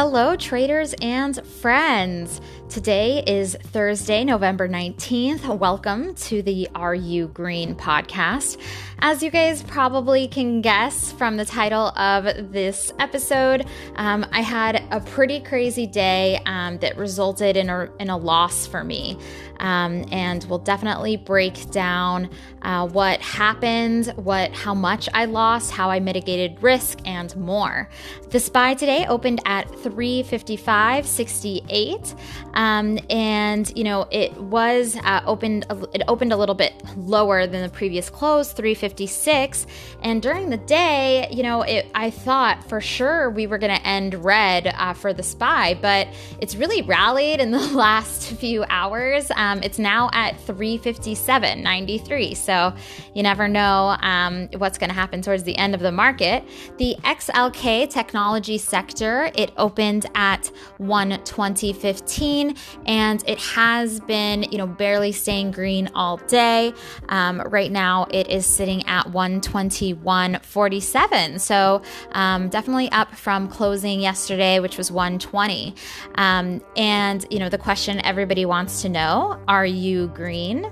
Hello, 0.00 0.36
traders 0.36 0.94
and 1.02 1.44
friends. 1.44 2.40
Today 2.68 3.24
is 3.26 3.56
Thursday, 3.56 4.22
November 4.22 4.68
19th. 4.68 5.58
Welcome 5.58 6.14
to 6.16 6.40
the 6.42 6.68
Are 6.74 6.94
You 6.94 7.26
Green 7.28 7.74
podcast. 7.74 8.60
As 9.00 9.22
you 9.22 9.30
guys 9.30 9.62
probably 9.62 10.28
can 10.28 10.60
guess 10.60 11.12
from 11.12 11.36
the 11.36 11.44
title 11.44 11.88
of 11.98 12.52
this 12.52 12.92
episode, 12.98 13.66
um, 13.96 14.26
I 14.30 14.42
had 14.42 14.84
a 14.90 15.00
pretty 15.00 15.40
crazy 15.40 15.86
day 15.86 16.40
um, 16.46 16.78
that 16.78 16.96
resulted 16.96 17.56
in 17.56 17.70
a, 17.70 17.88
in 17.98 18.10
a 18.10 18.16
loss 18.16 18.66
for 18.66 18.84
me. 18.84 19.18
Um, 19.60 20.04
and 20.12 20.44
we'll 20.44 20.58
definitely 20.60 21.16
break 21.16 21.70
down 21.70 22.30
uh, 22.62 22.86
what 22.86 23.20
happened, 23.20 24.12
what, 24.16 24.52
how 24.52 24.74
much 24.74 25.08
I 25.14 25.24
lost, 25.24 25.72
how 25.72 25.90
I 25.90 26.00
mitigated 26.00 26.62
risk, 26.62 26.98
and 27.04 27.34
more. 27.36 27.88
The 28.30 28.38
SPY 28.38 28.74
today 28.74 29.06
opened 29.06 29.40
at 29.46 29.68
355.68. 29.88 32.18
Um, 32.54 32.98
and 33.08 33.72
you 33.76 33.84
know 33.84 34.06
it 34.10 34.36
was 34.36 34.96
uh, 35.04 35.22
opened 35.26 35.66
it 35.92 36.02
opened 36.08 36.32
a 36.32 36.36
little 36.36 36.54
bit 36.54 36.72
lower 36.96 37.46
than 37.46 37.62
the 37.62 37.68
previous 37.68 38.08
close 38.10 38.52
356 38.52 39.66
and 40.02 40.20
during 40.20 40.50
the 40.50 40.56
day 40.56 41.28
you 41.30 41.44
know 41.44 41.62
it, 41.62 41.86
i 41.94 42.10
thought 42.10 42.68
for 42.68 42.80
sure 42.80 43.30
we 43.30 43.46
were 43.46 43.58
going 43.58 43.74
to 43.74 43.86
end 43.86 44.14
red 44.24 44.74
uh, 44.76 44.92
for 44.92 45.12
the 45.12 45.22
spy 45.22 45.78
but 45.80 46.08
it's 46.40 46.56
really 46.56 46.82
rallied 46.82 47.40
in 47.40 47.50
the 47.52 47.68
last 47.68 48.32
few 48.32 48.64
hours. 48.68 49.30
Um, 49.36 49.62
it's 49.62 49.78
now 49.78 50.10
at 50.12 50.36
357.93 50.46 52.36
so 52.36 52.74
you 53.14 53.22
never 53.22 53.46
know 53.46 53.96
um, 54.00 54.48
what's 54.58 54.78
going 54.78 54.90
to 54.90 54.94
happen 54.94 55.22
towards 55.22 55.44
the 55.44 55.56
end 55.56 55.74
of 55.74 55.80
the 55.80 55.92
market. 55.92 56.44
The 56.78 56.96
xlk 57.04 57.90
technology 57.90 58.58
sector 58.58 59.30
it 59.34 59.52
opened 59.56 59.77
at 59.78 60.50
120.15 60.80 62.58
and 62.86 63.22
it 63.26 63.38
has 63.38 64.00
been, 64.00 64.42
you 64.44 64.56
know, 64.58 64.66
barely 64.66 65.12
staying 65.12 65.52
green 65.52 65.88
all 65.94 66.16
day. 66.16 66.72
Um, 67.08 67.40
right 67.42 67.70
now, 67.70 68.08
it 68.10 68.28
is 68.28 68.44
sitting 68.46 68.84
at 68.86 69.06
121.47. 69.06 71.40
So 71.40 71.82
um, 72.12 72.48
definitely 72.48 72.90
up 72.90 73.14
from 73.14 73.48
closing 73.48 74.00
yesterday, 74.00 74.58
which 74.60 74.76
was 74.76 74.90
120. 74.90 75.74
Um, 76.16 76.60
and, 76.76 77.24
you 77.30 77.38
know, 77.38 77.48
the 77.48 77.58
question 77.58 78.04
everybody 78.04 78.44
wants 78.44 78.82
to 78.82 78.88
know 78.88 79.40
are 79.46 79.66
you 79.66 80.08
green? 80.08 80.68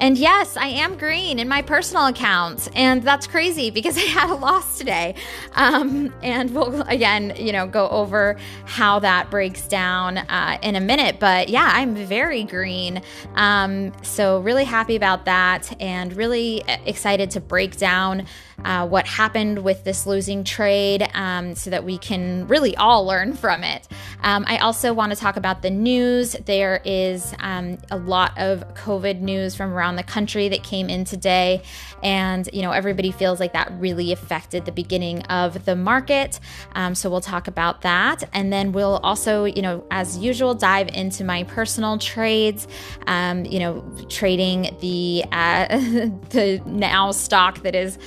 And 0.00 0.18
yes, 0.18 0.56
I 0.56 0.68
am 0.68 0.98
green 0.98 1.38
in 1.38 1.48
my 1.48 1.62
personal 1.62 2.06
account. 2.06 2.68
And 2.74 3.02
that's 3.02 3.26
crazy 3.26 3.70
because 3.70 3.96
I 3.98 4.02
had 4.02 4.30
a 4.30 4.34
loss 4.34 4.78
today. 4.78 5.14
Um, 5.52 6.12
and 6.22 6.54
we'll, 6.54 6.82
again, 6.82 7.34
you 7.36 7.52
know, 7.52 7.66
go 7.66 7.88
over 7.88 8.36
how 8.66 8.98
that 8.98 9.30
breaks 9.30 9.66
down 9.68 10.18
uh, 10.18 10.58
in 10.62 10.76
a 10.76 10.80
minute. 10.80 11.18
But 11.18 11.48
yeah, 11.48 11.70
I'm 11.72 11.94
very 11.94 12.44
green. 12.44 13.00
Um, 13.36 13.92
so, 14.02 14.40
really 14.40 14.64
happy 14.64 14.96
about 14.96 15.24
that 15.24 15.74
and 15.80 16.14
really 16.14 16.62
excited 16.84 17.30
to 17.32 17.40
break 17.40 17.76
down 17.76 18.26
uh, 18.64 18.86
what 18.86 19.06
happened 19.06 19.62
with 19.62 19.84
this 19.84 20.06
losing 20.06 20.44
trade 20.44 21.08
um, 21.14 21.54
so 21.54 21.70
that 21.70 21.84
we 21.84 21.98
can 21.98 22.46
really 22.46 22.76
all 22.76 23.04
learn 23.04 23.34
from 23.34 23.62
it. 23.62 23.86
Um, 24.22 24.44
I 24.48 24.58
also 24.58 24.92
want 24.92 25.12
to 25.12 25.16
talk 25.16 25.36
about 25.36 25.62
the 25.62 25.70
news. 25.70 26.32
There 26.46 26.80
is 26.84 27.34
um, 27.40 27.78
a 27.90 27.96
lot 27.96 28.36
of 28.38 28.64
COVID 28.74 29.20
news 29.20 29.54
from 29.54 29.72
around 29.72 29.96
the 29.96 30.02
country 30.02 30.48
that 30.48 30.62
came 30.62 30.88
in 30.88 31.04
today, 31.04 31.62
and 32.02 32.48
you 32.52 32.62
know 32.62 32.72
everybody 32.72 33.12
feels 33.12 33.40
like 33.40 33.52
that 33.52 33.70
really 33.78 34.12
affected 34.12 34.64
the 34.64 34.72
beginning 34.72 35.22
of 35.24 35.64
the 35.64 35.76
market. 35.76 36.40
Um, 36.74 36.94
so 36.94 37.10
we'll 37.10 37.20
talk 37.20 37.48
about 37.48 37.82
that, 37.82 38.24
and 38.32 38.52
then 38.52 38.72
we'll 38.72 38.96
also, 39.02 39.44
you 39.44 39.62
know, 39.62 39.86
as 39.90 40.18
usual, 40.18 40.54
dive 40.54 40.88
into 40.88 41.24
my 41.24 41.44
personal 41.44 41.98
trades. 41.98 42.66
Um, 43.06 43.44
you 43.44 43.58
know, 43.58 43.84
trading 44.08 44.76
the 44.80 45.24
uh, 45.30 45.66
the 46.30 46.62
now 46.66 47.10
stock 47.12 47.62
that 47.62 47.74
is 47.74 47.98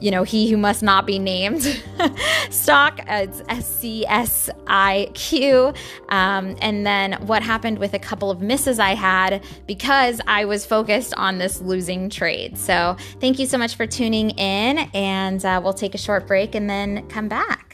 you 0.00 0.10
know, 0.10 0.22
he 0.22 0.50
who 0.50 0.56
must 0.56 0.82
not 0.82 1.06
be 1.06 1.18
named 1.18 1.62
stock. 2.50 3.00
It's 3.06 3.40
CSIQ. 3.42 4.54
Um, 6.08 6.56
and 6.60 6.86
then 6.86 7.12
what 7.26 7.42
happened 7.42 7.78
with 7.78 7.94
a 7.94 7.98
couple 7.98 8.30
of 8.30 8.40
misses 8.40 8.78
I 8.78 8.94
had 8.94 9.42
because 9.66 10.20
I 10.26 10.44
was 10.44 10.66
focused 10.66 11.14
on 11.14 11.38
this 11.38 11.60
losing 11.60 12.10
trade. 12.10 12.58
So 12.58 12.96
thank 13.20 13.38
you 13.38 13.46
so 13.46 13.58
much 13.58 13.74
for 13.74 13.86
tuning 13.86 14.30
in, 14.30 14.78
and 14.94 15.44
uh, 15.44 15.60
we'll 15.62 15.74
take 15.74 15.94
a 15.94 15.98
short 15.98 16.26
break 16.26 16.54
and 16.54 16.68
then 16.68 17.08
come 17.08 17.28
back. 17.28 17.73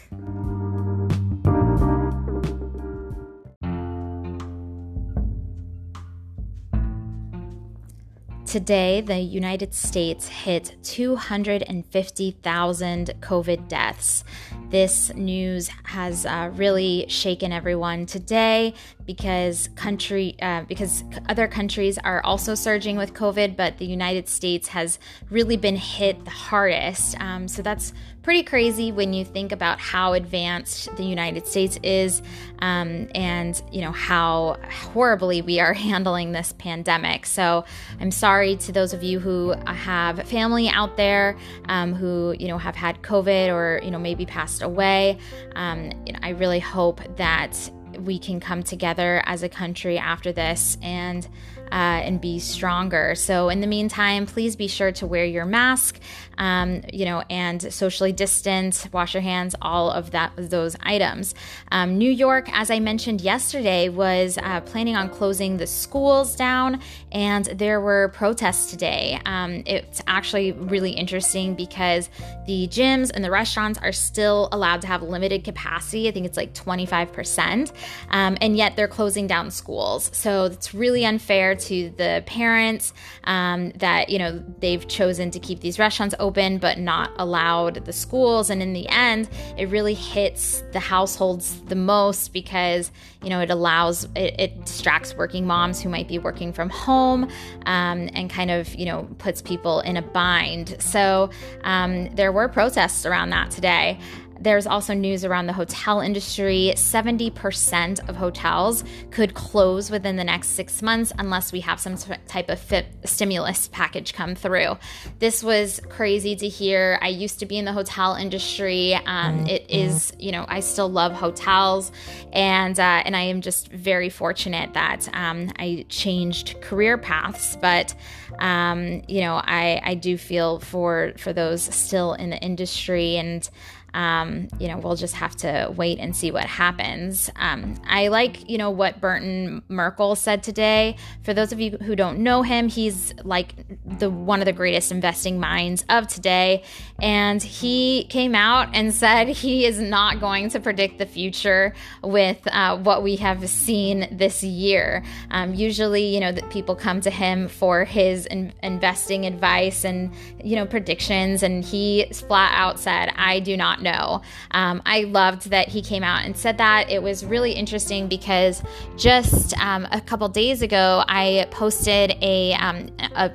Today, 8.50 9.00
the 9.00 9.20
United 9.20 9.72
States 9.72 10.26
hit 10.26 10.76
250,000 10.82 13.14
COVID 13.20 13.68
deaths. 13.68 14.24
This 14.70 15.14
news 15.14 15.68
has 15.84 16.26
uh, 16.26 16.50
really 16.54 17.06
shaken 17.06 17.52
everyone 17.52 18.06
today 18.06 18.74
because 19.10 19.68
country 19.74 20.36
uh, 20.40 20.62
because 20.68 21.02
other 21.28 21.48
countries 21.48 21.98
are 21.98 22.22
also 22.22 22.54
surging 22.54 22.96
with 22.96 23.12
COVID, 23.12 23.56
but 23.56 23.76
the 23.78 23.84
United 23.84 24.28
States 24.28 24.68
has 24.68 25.00
really 25.30 25.56
been 25.56 25.74
hit 25.74 26.24
the 26.24 26.30
hardest. 26.30 27.20
Um, 27.20 27.48
so 27.48 27.60
that's 27.60 27.92
pretty 28.22 28.44
crazy 28.44 28.92
when 28.92 29.12
you 29.12 29.24
think 29.24 29.50
about 29.50 29.80
how 29.80 30.12
advanced 30.12 30.94
the 30.96 31.02
United 31.02 31.44
States 31.44 31.76
is 31.82 32.22
um, 32.60 33.08
and 33.16 33.60
you 33.72 33.80
know 33.80 33.90
how 33.90 34.56
horribly 34.70 35.42
we 35.42 35.58
are 35.58 35.72
handling 35.88 36.30
this 36.30 36.52
pandemic. 36.52 37.26
So 37.26 37.64
I'm 37.98 38.12
sorry 38.12 38.54
to 38.58 38.70
those 38.70 38.92
of 38.92 39.02
you 39.02 39.18
who 39.18 39.56
have 39.66 40.22
family 40.28 40.68
out 40.68 40.96
there 40.96 41.36
um, 41.68 41.94
who 41.94 42.36
you 42.38 42.46
know 42.46 42.58
have 42.58 42.76
had 42.76 43.02
COVID 43.02 43.52
or 43.52 43.80
you 43.82 43.90
know 43.90 43.98
maybe 43.98 44.24
passed 44.24 44.62
away. 44.62 45.18
Um, 45.56 45.90
you 46.06 46.12
know, 46.12 46.20
I 46.22 46.28
really 46.28 46.60
hope 46.60 47.00
that 47.16 47.72
we 48.00 48.18
can 48.18 48.40
come 48.40 48.62
together 48.62 49.22
as 49.26 49.42
a 49.42 49.48
country 49.48 49.98
after 49.98 50.32
this 50.32 50.76
and 50.82 51.26
uh, 51.72 52.02
and 52.02 52.20
be 52.20 52.40
stronger. 52.40 53.14
So 53.14 53.48
in 53.48 53.60
the 53.60 53.66
meantime, 53.66 54.26
please 54.26 54.56
be 54.56 54.66
sure 54.66 54.90
to 54.92 55.06
wear 55.06 55.24
your 55.24 55.46
mask, 55.46 56.00
um, 56.40 56.80
you 56.92 57.04
know, 57.04 57.22
and 57.28 57.72
socially 57.72 58.12
distance, 58.12 58.90
wash 58.92 59.14
your 59.14 59.20
hands, 59.20 59.54
all 59.60 59.90
of 59.90 60.10
that 60.12 60.32
those 60.36 60.74
items. 60.80 61.34
Um, 61.70 61.98
New 61.98 62.10
York, 62.10 62.48
as 62.52 62.70
I 62.70 62.80
mentioned 62.80 63.20
yesterday, 63.20 63.90
was 63.90 64.38
uh, 64.38 64.62
planning 64.62 64.96
on 64.96 65.10
closing 65.10 65.58
the 65.58 65.66
schools 65.66 66.34
down, 66.34 66.80
and 67.12 67.44
there 67.44 67.80
were 67.80 68.08
protests 68.14 68.70
today. 68.70 69.20
Um, 69.26 69.62
it's 69.66 70.00
actually 70.06 70.52
really 70.52 70.92
interesting 70.92 71.54
because 71.54 72.08
the 72.46 72.66
gyms 72.68 73.10
and 73.14 73.22
the 73.22 73.30
restaurants 73.30 73.78
are 73.78 73.92
still 73.92 74.48
allowed 74.50 74.80
to 74.80 74.86
have 74.86 75.02
limited 75.02 75.44
capacity. 75.44 76.08
I 76.08 76.10
think 76.10 76.24
it's 76.24 76.38
like 76.38 76.54
25%, 76.54 77.70
um, 78.10 78.38
and 78.40 78.56
yet 78.56 78.76
they're 78.76 78.88
closing 78.88 79.26
down 79.26 79.50
schools. 79.50 80.10
So 80.14 80.46
it's 80.46 80.72
really 80.72 81.04
unfair 81.04 81.54
to 81.54 81.90
the 81.98 82.22
parents 82.24 82.94
um, 83.24 83.72
that, 83.72 84.08
you 84.08 84.18
know, 84.18 84.42
they've 84.60 84.88
chosen 84.88 85.30
to 85.32 85.38
keep 85.38 85.60
these 85.60 85.78
restaurants 85.78 86.14
open 86.18 86.29
but 86.30 86.78
not 86.78 87.10
allowed 87.18 87.84
the 87.84 87.92
schools. 87.92 88.50
And 88.50 88.62
in 88.62 88.72
the 88.72 88.88
end, 88.88 89.28
it 89.56 89.68
really 89.68 89.94
hits 89.94 90.62
the 90.72 90.80
households 90.80 91.60
the 91.62 91.74
most 91.74 92.32
because, 92.32 92.90
you 93.22 93.30
know, 93.30 93.40
it 93.40 93.50
allows, 93.50 94.04
it, 94.16 94.34
it 94.38 94.64
distracts 94.64 95.14
working 95.14 95.46
moms 95.46 95.80
who 95.80 95.88
might 95.88 96.08
be 96.08 96.18
working 96.18 96.52
from 96.52 96.70
home 96.70 97.24
um, 97.66 98.08
and 98.12 98.30
kind 98.30 98.50
of, 98.50 98.74
you 98.74 98.86
know, 98.86 99.08
puts 99.18 99.42
people 99.42 99.80
in 99.80 99.96
a 99.96 100.02
bind. 100.02 100.76
So 100.80 101.30
um, 101.64 102.14
there 102.14 102.32
were 102.32 102.48
protests 102.48 103.04
around 103.06 103.30
that 103.30 103.50
today. 103.50 103.98
There's 104.40 104.66
also 104.66 104.94
news 104.94 105.24
around 105.24 105.46
the 105.46 105.52
hotel 105.52 106.00
industry. 106.00 106.72
70% 106.74 108.08
of 108.08 108.16
hotels 108.16 108.84
could 109.10 109.34
close 109.34 109.90
within 109.90 110.16
the 110.16 110.24
next 110.24 110.48
six 110.48 110.80
months 110.80 111.12
unless 111.18 111.52
we 111.52 111.60
have 111.60 111.78
some 111.78 111.96
type 112.26 112.48
of 112.48 112.60
stimulus 113.04 113.68
package 113.68 114.14
come 114.14 114.34
through. 114.34 114.78
This 115.18 115.42
was 115.42 115.80
crazy 115.88 116.34
to 116.36 116.48
hear. 116.48 116.98
I 117.02 117.08
used 117.08 117.40
to 117.40 117.46
be 117.46 117.58
in 117.58 117.66
the 117.66 117.72
hotel 117.72 118.14
industry. 118.14 118.94
Um, 118.94 119.46
it 119.46 119.66
is, 119.68 120.12
you 120.18 120.32
know, 120.32 120.46
I 120.48 120.60
still 120.60 120.88
love 120.88 121.12
hotels, 121.12 121.92
and 122.32 122.78
uh, 122.78 123.02
and 123.04 123.14
I 123.14 123.22
am 123.22 123.40
just 123.42 123.68
very 123.68 124.08
fortunate 124.08 124.74
that 124.74 125.08
um, 125.12 125.50
I 125.58 125.84
changed 125.88 126.60
career 126.62 126.96
paths. 126.96 127.56
But 127.56 127.94
um, 128.38 129.02
you 129.06 129.20
know, 129.20 129.34
I 129.34 129.80
I 129.84 129.94
do 129.94 130.16
feel 130.16 130.60
for 130.60 131.12
for 131.18 131.32
those 131.32 131.62
still 131.62 132.14
in 132.14 132.30
the 132.30 132.38
industry 132.38 133.16
and 133.16 133.48
um, 133.94 134.48
you 134.58 134.68
know, 134.68 134.78
we'll 134.78 134.96
just 134.96 135.14
have 135.14 135.36
to 135.36 135.72
wait 135.76 135.98
and 135.98 136.14
see 136.14 136.30
what 136.30 136.44
happens. 136.44 137.30
Um, 137.36 137.80
I 137.86 138.08
like, 138.08 138.48
you 138.48 138.58
know, 138.58 138.70
what 138.70 139.00
Burton 139.00 139.62
Malkiel 139.68 140.16
said 140.16 140.42
today. 140.42 140.96
For 141.22 141.34
those 141.34 141.52
of 141.52 141.60
you 141.60 141.72
who 141.78 141.96
don't 141.96 142.20
know 142.20 142.42
him, 142.42 142.68
he's 142.68 143.12
like 143.24 143.54
the 143.98 144.10
one 144.10 144.40
of 144.40 144.46
the 144.46 144.52
greatest 144.52 144.92
investing 144.92 145.40
minds 145.40 145.84
of 145.88 146.06
today. 146.06 146.62
And 147.00 147.42
he 147.42 148.04
came 148.04 148.34
out 148.34 148.68
and 148.74 148.92
said 148.94 149.28
he 149.28 149.64
is 149.64 149.80
not 149.80 150.20
going 150.20 150.50
to 150.50 150.60
predict 150.60 150.98
the 150.98 151.06
future 151.06 151.74
with 152.02 152.38
uh, 152.48 152.78
what 152.78 153.02
we 153.02 153.16
have 153.16 153.48
seen 153.48 154.08
this 154.12 154.42
year. 154.42 155.02
Um, 155.30 155.54
usually, 155.54 156.14
you 156.14 156.20
know, 156.20 156.32
that 156.32 156.50
people 156.50 156.76
come 156.76 157.00
to 157.02 157.10
him 157.10 157.48
for 157.48 157.84
his 157.84 158.26
in- 158.26 158.52
investing 158.62 159.26
advice 159.26 159.84
and, 159.84 160.12
you 160.42 160.56
know, 160.56 160.66
predictions. 160.66 161.42
And 161.42 161.64
he 161.64 162.06
flat 162.12 162.52
out 162.54 162.78
said, 162.78 163.12
I 163.16 163.40
do 163.40 163.56
not 163.56 163.79
know. 163.82 164.22
Um, 164.50 164.82
I 164.86 165.02
loved 165.04 165.50
that 165.50 165.68
he 165.68 165.82
came 165.82 166.02
out 166.02 166.24
and 166.24 166.36
said 166.36 166.58
that. 166.58 166.90
It 166.90 167.02
was 167.02 167.24
really 167.24 167.52
interesting 167.52 168.08
because 168.08 168.62
just 168.96 169.56
um, 169.58 169.86
a 169.90 170.00
couple 170.00 170.28
days 170.28 170.62
ago, 170.62 171.04
I 171.08 171.46
posted 171.50 172.16
a, 172.20 172.54
um, 172.54 172.90
a 173.14 173.30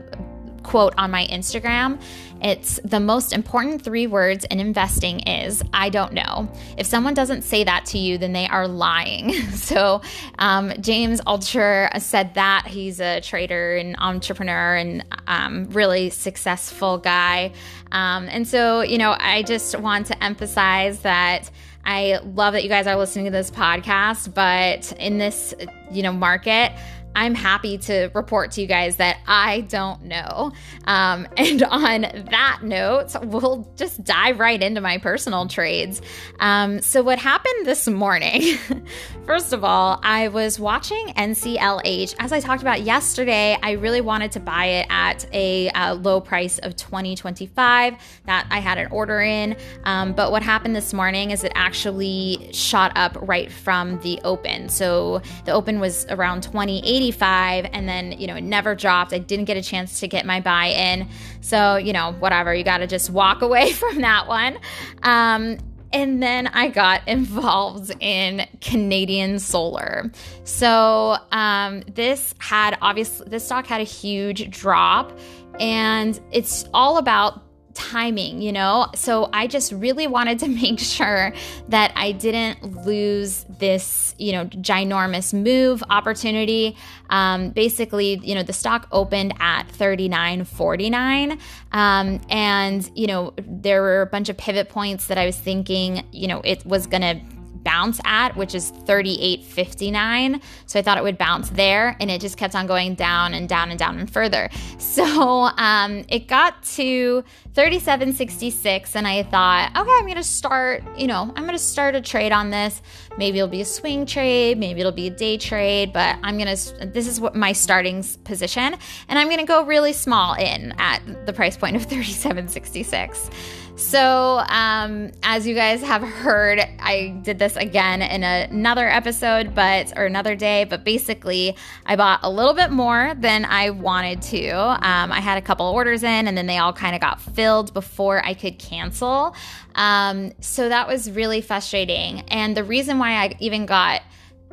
quote 0.63 0.93
on 0.97 1.11
my 1.11 1.27
Instagram. 1.27 2.01
It's 2.45 2.79
the 2.83 2.99
most 2.99 3.33
important 3.33 3.81
three 3.81 4.05
words 4.05 4.45
in 4.45 4.59
investing 4.59 5.21
is 5.21 5.63
I 5.73 5.89
don't 5.89 6.13
know. 6.13 6.47
If 6.77 6.85
someone 6.85 7.15
doesn't 7.15 7.41
say 7.41 7.63
that 7.63 7.87
to 7.87 7.97
you, 7.97 8.19
then 8.19 8.33
they 8.33 8.47
are 8.47 8.67
lying. 8.67 9.33
so, 9.53 10.03
um, 10.37 10.71
James 10.79 11.21
Altucher 11.21 11.99
said 11.99 12.35
that. 12.35 12.67
He's 12.67 12.99
a 12.99 13.19
trader 13.21 13.77
and 13.77 13.95
entrepreneur 13.97 14.75
and 14.75 15.03
um, 15.25 15.65
really 15.71 16.11
successful 16.11 16.99
guy. 16.99 17.51
Um, 17.91 18.27
and 18.29 18.47
so, 18.47 18.81
you 18.81 18.99
know, 18.99 19.15
I 19.19 19.41
just 19.41 19.79
want 19.79 20.05
to 20.07 20.23
emphasize 20.23 20.99
that. 20.99 21.49
I 21.83 22.19
love 22.23 22.53
that 22.53 22.61
you 22.61 22.69
guys 22.69 22.85
are 22.85 22.95
listening 22.95 23.25
to 23.25 23.31
this 23.31 23.49
podcast, 23.49 24.35
but 24.35 24.91
in 24.99 25.17
this, 25.17 25.55
you 25.91 26.03
know, 26.03 26.13
market, 26.13 26.73
I'm 27.15 27.33
happy 27.33 27.77
to 27.79 28.09
report 28.13 28.51
to 28.51 28.61
you 28.61 28.67
guys 28.67 28.97
that 28.97 29.19
I 29.25 29.61
don't 29.61 30.03
know. 30.03 30.51
Um, 30.85 31.27
and 31.37 31.63
on 31.63 32.01
that 32.01 32.59
note, 32.61 33.15
we'll 33.23 33.67
just 33.77 34.03
dive 34.03 34.39
right 34.39 34.61
into 34.61 34.81
my 34.81 34.97
personal 34.97 35.47
trades. 35.47 36.01
Um, 36.39 36.81
so, 36.81 37.01
what 37.01 37.17
happened 37.17 37.65
this 37.65 37.87
morning? 37.87 38.57
First 39.25 39.53
of 39.53 39.63
all, 39.63 39.99
I 40.03 40.27
was 40.27 40.59
watching 40.59 41.07
NCLH. 41.15 42.15
As 42.19 42.31
I 42.31 42.39
talked 42.39 42.61
about 42.61 42.81
yesterday, 42.81 43.57
I 43.63 43.71
really 43.71 44.01
wanted 44.01 44.31
to 44.33 44.39
buy 44.39 44.65
it 44.65 44.87
at 44.89 45.25
a 45.33 45.69
uh, 45.69 45.95
low 45.95 46.21
price 46.21 46.59
of 46.59 46.75
2025 46.75 47.95
that 48.25 48.47
I 48.51 48.59
had 48.59 48.77
an 48.77 48.87
order 48.91 49.21
in. 49.21 49.55
Um, 49.85 50.13
but 50.13 50.31
what 50.31 50.43
happened 50.43 50.75
this 50.75 50.93
morning 50.93 51.31
is 51.31 51.43
it 51.43 51.53
actually 51.55 52.49
shot 52.51 52.91
up 52.95 53.17
right 53.21 53.51
from 53.51 53.99
the 54.01 54.19
open. 54.23 54.69
So, 54.69 55.21
the 55.45 55.53
open 55.53 55.79
was 55.79 56.05
around 56.09 56.43
2080 56.43 57.04
85 57.05 57.67
and 57.71 57.87
then, 57.87 58.13
you 58.13 58.27
know, 58.27 58.35
it 58.35 58.43
never 58.43 58.75
dropped. 58.75 59.13
I 59.13 59.19
didn't 59.19 59.45
get 59.45 59.57
a 59.57 59.61
chance 59.61 59.99
to 59.99 60.07
get 60.07 60.25
my 60.25 60.39
buy 60.39 60.67
in. 60.67 61.07
So, 61.41 61.75
you 61.75 61.93
know, 61.93 62.13
whatever, 62.13 62.53
you 62.53 62.63
got 62.63 62.79
to 62.79 62.87
just 62.87 63.09
walk 63.09 63.41
away 63.41 63.71
from 63.71 64.01
that 64.01 64.27
one. 64.27 64.57
Um, 65.03 65.57
and 65.93 66.21
then 66.21 66.47
I 66.47 66.69
got 66.69 67.01
involved 67.07 67.91
in 67.99 68.47
Canadian 68.61 69.39
Solar. 69.39 70.11
So 70.43 71.17
um, 71.31 71.81
this 71.93 72.33
had 72.39 72.77
obviously 72.81 73.29
this 73.29 73.45
stock 73.45 73.67
had 73.67 73.81
a 73.81 73.85
huge 73.85 74.49
drop, 74.49 75.17
and 75.59 76.19
it's 76.31 76.65
all 76.73 76.97
about 76.97 77.44
timing, 77.75 78.41
you 78.41 78.51
know? 78.51 78.87
So 78.95 79.29
I 79.31 79.45
just 79.45 79.71
really 79.71 80.07
wanted 80.07 80.39
to 80.39 80.47
make 80.63 80.79
sure 80.79 81.33
that 81.69 81.91
I 81.95 82.13
didn't 82.13 82.85
lose 82.85 83.45
this, 83.59 84.15
you 84.17 84.31
know, 84.31 84.45
ginormous 84.45 85.33
move 85.33 85.83
opportunity. 85.89 86.75
Um, 87.09 87.51
basically, 87.51 88.19
you 88.23 88.33
know, 88.33 88.43
the 88.43 88.53
stock 88.53 88.87
opened 88.91 89.35
at 89.39 89.67
39.49. 89.67 91.39
Um, 91.71 92.21
and, 92.29 92.89
you 92.95 93.05
know, 93.05 93.33
there 93.37 93.81
were 93.81 94.01
a 94.01 94.07
bunch 94.07 94.29
of 94.29 94.37
pivot 94.37 94.69
points 94.69 95.07
that 95.07 95.19
I 95.19 95.25
was 95.25 95.37
thinking, 95.37 96.07
you 96.11 96.27
know, 96.27 96.41
it 96.43 96.65
was 96.65 96.87
going 96.87 97.01
to 97.01 97.35
bounce 97.65 97.99
at, 98.05 98.37
which 98.37 98.55
is 98.55 98.71
38.59. 98.71 100.41
So 100.67 100.79
I 100.79 100.81
thought 100.81 100.97
it 100.97 101.03
would 101.03 101.17
bounce 101.17 101.49
there, 101.49 101.97
and 101.99 102.09
it 102.09 102.21
just 102.21 102.37
kept 102.37 102.55
on 102.55 102.67
going 102.67 102.95
down 102.95 103.33
and 103.33 103.49
down 103.49 103.71
and 103.71 103.77
down 103.77 103.99
and 103.99 104.09
further. 104.09 104.49
So 104.95 105.49
um, 105.57 106.05
it 106.07 106.27
got 106.27 106.63
to 106.75 107.23
37.66, 107.55 108.95
and 108.95 109.07
I 109.07 109.23
thought, 109.23 109.71
okay, 109.77 109.89
I'm 109.89 110.03
going 110.03 110.15
to 110.15 110.23
start, 110.23 110.83
you 110.97 111.07
know, 111.07 111.21
I'm 111.21 111.43
going 111.43 111.57
to 111.57 111.57
start 111.57 111.95
a 111.95 112.01
trade 112.01 112.33
on 112.33 112.49
this. 112.49 112.81
Maybe 113.17 113.37
it'll 113.39 113.47
be 113.47 113.61
a 113.61 113.65
swing 113.65 114.05
trade, 114.05 114.57
maybe 114.57 114.81
it'll 114.81 114.91
be 114.91 115.07
a 115.07 115.11
day 115.11 115.37
trade, 115.37 115.93
but 115.93 116.17
I'm 116.21 116.37
going 116.37 116.53
to, 116.53 116.85
this 116.85 117.07
is 117.07 117.21
what 117.21 117.33
my 117.33 117.53
starting 117.53 118.03
position, 118.25 118.75
and 119.07 119.17
I'm 119.17 119.27
going 119.27 119.39
to 119.39 119.45
go 119.45 119.63
really 119.63 119.93
small 119.93 120.33
in 120.33 120.73
at 120.79 121.25
the 121.25 121.31
price 121.31 121.55
point 121.55 121.77
of 121.77 121.87
37.66. 121.87 123.31
So, 123.77 124.41
um, 124.47 125.11
as 125.21 125.45
you 125.45 125.53
guys 125.53 125.81
have 125.81 126.01
heard, 126.01 126.61
I 126.79 127.19
did 127.23 127.39
this 127.39 127.57
again 127.57 128.01
in 128.01 128.23
another 128.23 128.87
episode, 128.87 129.53
but 129.53 129.91
or 129.97 130.05
another 130.05 130.33
day. 130.33 130.63
But 130.63 130.85
basically, 130.85 131.57
I 131.85 131.97
bought 131.97 132.21
a 132.23 132.29
little 132.29 132.53
bit 132.53 132.71
more 132.71 133.13
than 133.17 133.43
I 133.43 133.71
wanted 133.71 134.21
to. 134.23 134.49
Um, 134.49 135.11
I 135.11 135.19
had 135.19 135.37
a 135.37 135.41
couple 135.41 135.67
orders 135.67 136.03
in, 136.03 136.29
and 136.29 136.37
then 136.37 136.45
they 136.45 136.57
all 136.57 136.71
kind 136.71 136.95
of 136.95 137.01
got 137.01 137.19
filled 137.19 137.44
before 137.73 138.25
I 138.25 138.33
could 138.33 138.59
cancel. 138.59 139.35
Um, 139.75 140.33
so 140.41 140.69
that 140.69 140.87
was 140.87 141.11
really 141.11 141.41
frustrating. 141.41 142.21
And 142.29 142.55
the 142.55 142.63
reason 142.63 142.99
why 142.99 143.11
I 143.23 143.35
even 143.39 143.65
got 143.65 144.01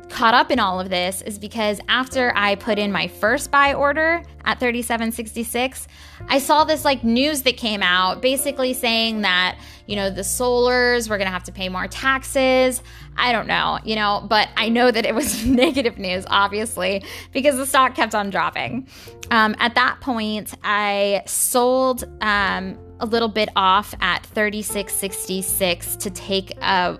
caught 0.09 0.33
up 0.33 0.51
in 0.51 0.59
all 0.59 0.79
of 0.79 0.89
this 0.89 1.21
is 1.21 1.39
because 1.39 1.79
after 1.89 2.31
I 2.35 2.55
put 2.55 2.77
in 2.77 2.91
my 2.91 3.07
first 3.07 3.49
buy 3.51 3.73
order 3.73 4.23
at 4.45 4.59
3766, 4.59 5.87
I 6.27 6.39
saw 6.39 6.63
this 6.63 6.85
like 6.85 7.03
news 7.03 7.41
that 7.43 7.57
came 7.57 7.81
out 7.81 8.21
basically 8.21 8.73
saying 8.73 9.21
that, 9.21 9.57
you 9.87 9.95
know, 9.95 10.09
the 10.09 10.21
solars 10.21 11.09
we're 11.09 11.17
going 11.17 11.27
to 11.27 11.33
have 11.33 11.43
to 11.43 11.51
pay 11.51 11.69
more 11.69 11.87
taxes. 11.87 12.81
I 13.17 13.31
don't 13.31 13.47
know, 13.47 13.79
you 13.83 13.95
know, 13.95 14.25
but 14.27 14.49
I 14.57 14.69
know 14.69 14.91
that 14.91 15.05
it 15.05 15.13
was 15.13 15.45
negative 15.45 15.97
news, 15.97 16.25
obviously, 16.27 17.03
because 17.31 17.57
the 17.57 17.65
stock 17.65 17.95
kept 17.95 18.15
on 18.15 18.29
dropping. 18.29 18.87
Um, 19.31 19.55
at 19.59 19.75
that 19.75 19.99
point, 20.01 20.53
I 20.63 21.23
sold 21.25 22.03
um, 22.21 22.77
a 22.99 23.05
little 23.05 23.27
bit 23.27 23.49
off 23.55 23.93
at 24.01 24.25
3666 24.27 25.95
to 25.97 26.09
take 26.09 26.57
a 26.61 26.93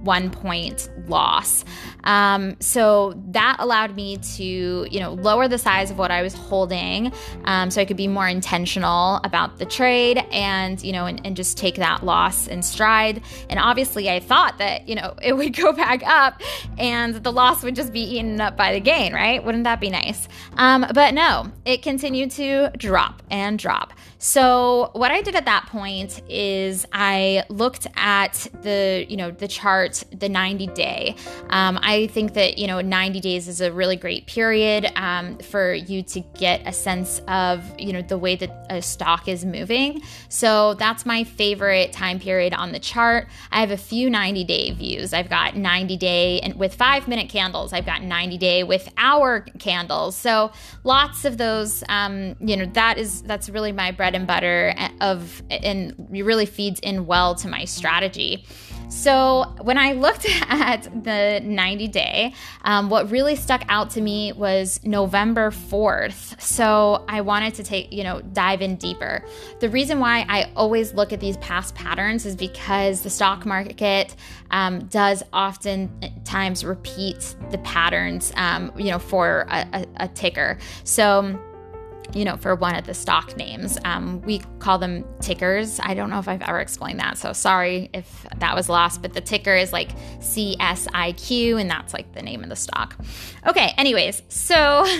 one 0.00 0.30
point 0.30 0.90
loss. 1.06 1.64
Um, 2.04 2.56
so 2.60 3.14
that 3.28 3.56
allowed 3.58 3.94
me 3.94 4.18
to, 4.18 4.44
you 4.44 5.00
know, 5.00 5.14
lower 5.14 5.48
the 5.48 5.58
size 5.58 5.90
of 5.90 5.98
what 5.98 6.10
I 6.10 6.22
was 6.22 6.34
holding, 6.34 7.12
um, 7.44 7.70
so 7.70 7.80
I 7.80 7.84
could 7.84 7.96
be 7.96 8.08
more 8.08 8.28
intentional 8.28 9.20
about 9.24 9.58
the 9.58 9.66
trade 9.66 10.18
and, 10.32 10.82
you 10.82 10.92
know, 10.92 11.06
and, 11.06 11.20
and 11.26 11.36
just 11.36 11.58
take 11.58 11.76
that 11.76 12.04
loss 12.04 12.46
in 12.46 12.62
stride. 12.62 13.22
And 13.50 13.58
obviously, 13.58 14.10
I 14.10 14.20
thought 14.20 14.58
that, 14.58 14.88
you 14.88 14.94
know, 14.94 15.14
it 15.22 15.34
would 15.34 15.54
go 15.54 15.72
back 15.72 16.02
up 16.04 16.40
and 16.78 17.16
the 17.16 17.32
loss 17.32 17.62
would 17.62 17.74
just 17.74 17.92
be 17.92 18.00
eaten 18.00 18.40
up 18.40 18.56
by 18.56 18.72
the 18.72 18.80
gain, 18.80 19.12
right? 19.12 19.42
Wouldn't 19.44 19.64
that 19.64 19.80
be 19.80 19.90
nice? 19.90 20.28
Um, 20.56 20.86
but 20.94 21.14
no, 21.14 21.50
it 21.64 21.82
continued 21.82 22.30
to 22.32 22.70
drop 22.76 23.22
and 23.30 23.58
drop. 23.58 23.92
So 24.18 24.90
what 24.94 25.12
I 25.12 25.22
did 25.22 25.36
at 25.36 25.44
that 25.44 25.66
point 25.66 26.22
is 26.28 26.84
I 26.92 27.44
looked 27.48 27.86
at 27.94 28.48
the, 28.62 29.06
you 29.08 29.16
know, 29.16 29.30
the 29.30 29.46
chart, 29.46 30.02
the 30.10 30.28
90 30.28 30.66
day. 30.68 31.14
Um, 31.50 31.78
I 31.88 32.06
think 32.08 32.34
that, 32.34 32.58
you 32.58 32.66
know, 32.66 32.82
90 32.82 33.18
days 33.20 33.48
is 33.48 33.62
a 33.62 33.72
really 33.72 33.96
great 33.96 34.26
period 34.26 34.92
um, 34.94 35.38
for 35.38 35.72
you 35.72 36.02
to 36.02 36.20
get 36.38 36.60
a 36.66 36.72
sense 36.72 37.22
of, 37.28 37.64
you 37.78 37.94
know, 37.94 38.02
the 38.02 38.18
way 38.18 38.36
that 38.36 38.66
a 38.68 38.82
stock 38.82 39.26
is 39.26 39.42
moving. 39.46 40.02
So 40.28 40.74
that's 40.74 41.06
my 41.06 41.24
favorite 41.24 41.94
time 41.94 42.20
period 42.20 42.52
on 42.52 42.72
the 42.72 42.78
chart. 42.78 43.28
I 43.50 43.60
have 43.60 43.70
a 43.70 43.78
few 43.78 44.10
90 44.10 44.44
day 44.44 44.70
views. 44.72 45.14
I've 45.14 45.30
got 45.30 45.56
90 45.56 45.96
day 45.96 46.40
and 46.40 46.56
with 46.56 46.74
five 46.74 47.08
minute 47.08 47.30
candles. 47.30 47.72
I've 47.72 47.86
got 47.86 48.02
90 48.02 48.36
day 48.36 48.64
with 48.64 48.92
hour 48.98 49.46
candles. 49.58 50.14
So 50.14 50.52
lots 50.84 51.24
of 51.24 51.38
those, 51.38 51.82
um, 51.88 52.36
you 52.38 52.58
know, 52.58 52.66
that 52.74 52.98
is, 52.98 53.22
that's 53.22 53.48
really 53.48 53.72
my 53.72 53.92
bread 53.92 54.14
and 54.14 54.26
butter 54.26 54.74
of 55.00 55.42
and 55.50 55.94
really 56.10 56.44
feeds 56.44 56.80
in 56.80 57.06
well 57.06 57.34
to 57.36 57.48
my 57.48 57.64
strategy. 57.64 58.44
So, 58.88 59.44
when 59.60 59.76
I 59.76 59.92
looked 59.92 60.26
at 60.48 60.88
the 61.04 61.40
90 61.44 61.88
day, 61.88 62.32
um, 62.62 62.88
what 62.88 63.10
really 63.10 63.36
stuck 63.36 63.62
out 63.68 63.90
to 63.90 64.00
me 64.00 64.32
was 64.32 64.80
November 64.82 65.50
4th. 65.50 66.40
So, 66.40 67.04
I 67.06 67.20
wanted 67.20 67.54
to 67.54 67.62
take, 67.62 67.92
you 67.92 68.02
know, 68.02 68.20
dive 68.20 68.62
in 68.62 68.76
deeper. 68.76 69.22
The 69.60 69.68
reason 69.68 70.00
why 70.00 70.24
I 70.28 70.50
always 70.56 70.94
look 70.94 71.12
at 71.12 71.20
these 71.20 71.36
past 71.36 71.74
patterns 71.74 72.24
is 72.24 72.34
because 72.34 73.02
the 73.02 73.10
stock 73.10 73.44
market 73.44 74.16
um, 74.50 74.86
does 74.86 75.22
oftentimes 75.34 76.64
repeat 76.64 77.36
the 77.50 77.58
patterns, 77.58 78.32
um, 78.36 78.72
you 78.76 78.90
know, 78.90 78.98
for 78.98 79.46
a, 79.50 79.66
a, 79.72 79.86
a 80.04 80.08
ticker. 80.08 80.58
So, 80.84 81.38
you 82.14 82.24
know, 82.24 82.36
for 82.36 82.54
one 82.54 82.74
of 82.74 82.86
the 82.86 82.94
stock 82.94 83.36
names. 83.36 83.78
Um, 83.84 84.22
we 84.22 84.40
call 84.58 84.78
them 84.78 85.04
tickers. 85.20 85.78
I 85.82 85.94
don't 85.94 86.10
know 86.10 86.18
if 86.18 86.28
I've 86.28 86.42
ever 86.42 86.60
explained 86.60 87.00
that, 87.00 87.18
so 87.18 87.32
sorry 87.32 87.90
if 87.92 88.26
that 88.38 88.54
was 88.54 88.68
lost, 88.68 89.02
but 89.02 89.12
the 89.12 89.20
ticker 89.20 89.54
is 89.54 89.72
like 89.72 89.96
CSIQ, 90.20 91.60
and 91.60 91.70
that's 91.70 91.92
like 91.92 92.12
the 92.14 92.22
name 92.22 92.42
of 92.42 92.48
the 92.48 92.56
stock. 92.56 92.96
Okay, 93.46 93.74
anyways, 93.76 94.22
so. 94.28 94.86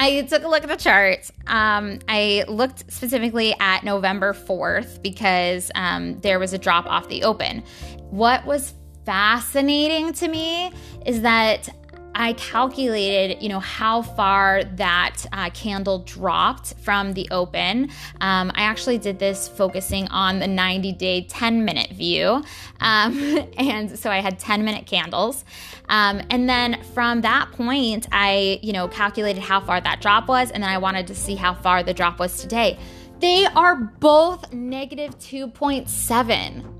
I 0.00 0.22
took 0.22 0.44
a 0.44 0.48
look 0.48 0.62
at 0.62 0.68
the 0.68 0.76
charts. 0.76 1.32
Um, 1.48 1.98
I 2.08 2.44
looked 2.46 2.92
specifically 2.92 3.56
at 3.58 3.82
November 3.82 4.32
4th 4.32 5.02
because 5.02 5.72
um, 5.74 6.20
there 6.20 6.38
was 6.38 6.52
a 6.52 6.58
drop 6.58 6.86
off 6.86 7.08
the 7.08 7.24
open. 7.24 7.64
What 8.10 8.46
was 8.46 8.74
fascinating 9.04 10.12
to 10.12 10.28
me 10.28 10.70
is 11.04 11.22
that 11.22 11.68
I 12.14 12.32
calculated, 12.34 13.42
you 13.42 13.48
know, 13.48 13.60
how 13.60 14.02
far 14.02 14.64
that 14.64 15.24
uh, 15.32 15.50
candle 15.50 16.00
dropped 16.00 16.74
from 16.82 17.12
the 17.14 17.28
open. 17.30 17.90
Um, 18.20 18.50
I 18.54 18.62
actually 18.62 18.98
did 18.98 19.18
this 19.18 19.46
focusing 19.48 20.08
on 20.08 20.38
the 20.40 20.46
90 20.46 20.92
day, 20.92 21.22
10 21.22 21.64
minute 21.64 21.90
view. 21.90 22.42
Um, 22.80 23.48
and 23.58 23.98
so 23.98 24.10
I 24.10 24.20
had 24.20 24.38
10 24.38 24.64
minute 24.64 24.86
candles. 24.86 25.44
Um, 25.88 26.20
and 26.30 26.48
then 26.48 26.82
from 26.94 27.20
that 27.22 27.52
point, 27.52 28.06
I, 28.10 28.58
you 28.62 28.72
know, 28.72 28.88
calculated 28.88 29.40
how 29.40 29.60
far 29.60 29.80
that 29.80 30.00
drop 30.00 30.28
was. 30.28 30.50
And 30.50 30.62
then 30.62 30.70
I 30.70 30.78
wanted 30.78 31.06
to 31.08 31.14
see 31.14 31.34
how 31.34 31.54
far 31.54 31.82
the 31.82 31.94
drop 31.94 32.18
was 32.18 32.40
today. 32.40 32.78
They 33.20 33.46
are 33.46 33.76
both 33.76 34.52
negative 34.52 35.18
2.7. 35.18 36.77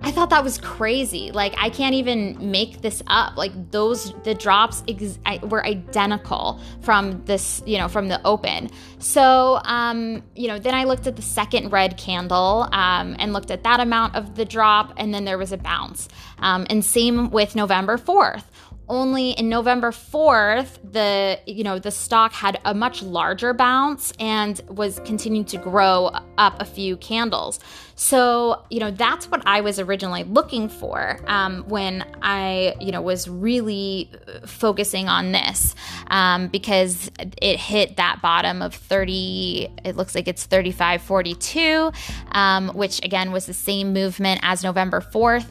I 0.00 0.12
thought 0.12 0.30
that 0.30 0.44
was 0.44 0.58
crazy. 0.58 1.32
Like 1.32 1.54
I 1.58 1.70
can't 1.70 1.94
even 1.94 2.50
make 2.50 2.82
this 2.82 3.02
up. 3.08 3.36
Like 3.36 3.70
those 3.70 4.14
the 4.22 4.34
drops 4.34 4.82
ex- 4.86 5.18
were 5.42 5.64
identical 5.66 6.60
from 6.82 7.24
this, 7.24 7.62
you 7.66 7.78
know, 7.78 7.88
from 7.88 8.08
the 8.08 8.24
open. 8.24 8.70
So, 8.98 9.60
um, 9.64 10.22
you 10.36 10.48
know, 10.48 10.58
then 10.58 10.74
I 10.74 10.84
looked 10.84 11.06
at 11.06 11.16
the 11.16 11.22
second 11.22 11.72
red 11.72 11.96
candle 11.96 12.68
um, 12.72 13.16
and 13.18 13.32
looked 13.32 13.50
at 13.50 13.64
that 13.64 13.80
amount 13.80 14.14
of 14.14 14.36
the 14.36 14.44
drop, 14.44 14.94
and 14.96 15.12
then 15.12 15.24
there 15.24 15.38
was 15.38 15.52
a 15.52 15.58
bounce. 15.58 16.08
Um, 16.38 16.66
and 16.70 16.84
same 16.84 17.30
with 17.30 17.56
November 17.56 17.98
fourth 17.98 18.50
only 18.88 19.30
in 19.32 19.48
November 19.48 19.90
4th, 19.90 20.78
the 20.92 21.38
you 21.46 21.64
know 21.64 21.78
the 21.78 21.90
stock 21.90 22.32
had 22.32 22.60
a 22.64 22.74
much 22.74 23.02
larger 23.02 23.52
bounce 23.52 24.12
and 24.18 24.60
was 24.68 25.00
continuing 25.04 25.44
to 25.46 25.58
grow 25.58 26.10
up 26.38 26.60
a 26.60 26.64
few 26.64 26.96
candles. 26.96 27.60
So 27.94 28.64
you 28.70 28.80
know 28.80 28.90
that's 28.90 29.30
what 29.30 29.42
I 29.46 29.60
was 29.60 29.78
originally 29.78 30.24
looking 30.24 30.68
for 30.68 31.18
um, 31.26 31.64
when 31.68 32.04
I 32.22 32.74
you 32.80 32.92
know 32.92 33.02
was 33.02 33.28
really 33.28 34.10
focusing 34.46 35.08
on 35.08 35.32
this 35.32 35.74
um, 36.08 36.48
because 36.48 37.10
it 37.42 37.58
hit 37.58 37.96
that 37.96 38.20
bottom 38.22 38.62
of 38.62 38.74
30. 38.74 39.68
It 39.84 39.96
looks 39.96 40.14
like 40.14 40.28
it's 40.28 40.46
35.42, 40.46 41.94
um, 42.32 42.68
which 42.68 43.04
again 43.04 43.32
was 43.32 43.46
the 43.46 43.54
same 43.54 43.92
movement 43.92 44.40
as 44.42 44.62
November 44.62 45.00
4th. 45.00 45.46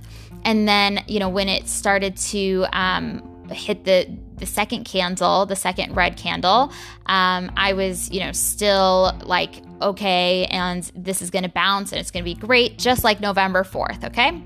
And 0.47 0.65
then, 0.65 1.03
you 1.07 1.19
know, 1.19 1.27
when 1.27 1.49
it 1.49 1.67
started 1.67 2.15
to 2.17 2.65
um, 2.71 3.21
hit 3.51 3.83
the 3.83 4.07
the 4.37 4.45
second 4.45 4.85
candle, 4.85 5.45
the 5.45 5.55
second 5.55 5.95
red 5.95 6.15
candle, 6.15 6.71
um, 7.07 7.51
I 7.57 7.73
was, 7.73 8.09
you 8.11 8.19
know, 8.19 8.31
still 8.31 9.19
like, 9.23 9.63
okay, 9.81 10.45
and 10.45 10.89
this 10.95 11.21
is 11.21 11.31
going 11.31 11.43
to 11.43 11.49
bounce 11.49 11.91
and 11.91 11.99
it's 11.99 12.11
going 12.11 12.23
to 12.23 12.33
be 12.33 12.35
great, 12.35 12.77
just 12.77 13.03
like 13.03 13.19
November 13.19 13.63
4th, 13.63 14.05
okay? 14.05 14.41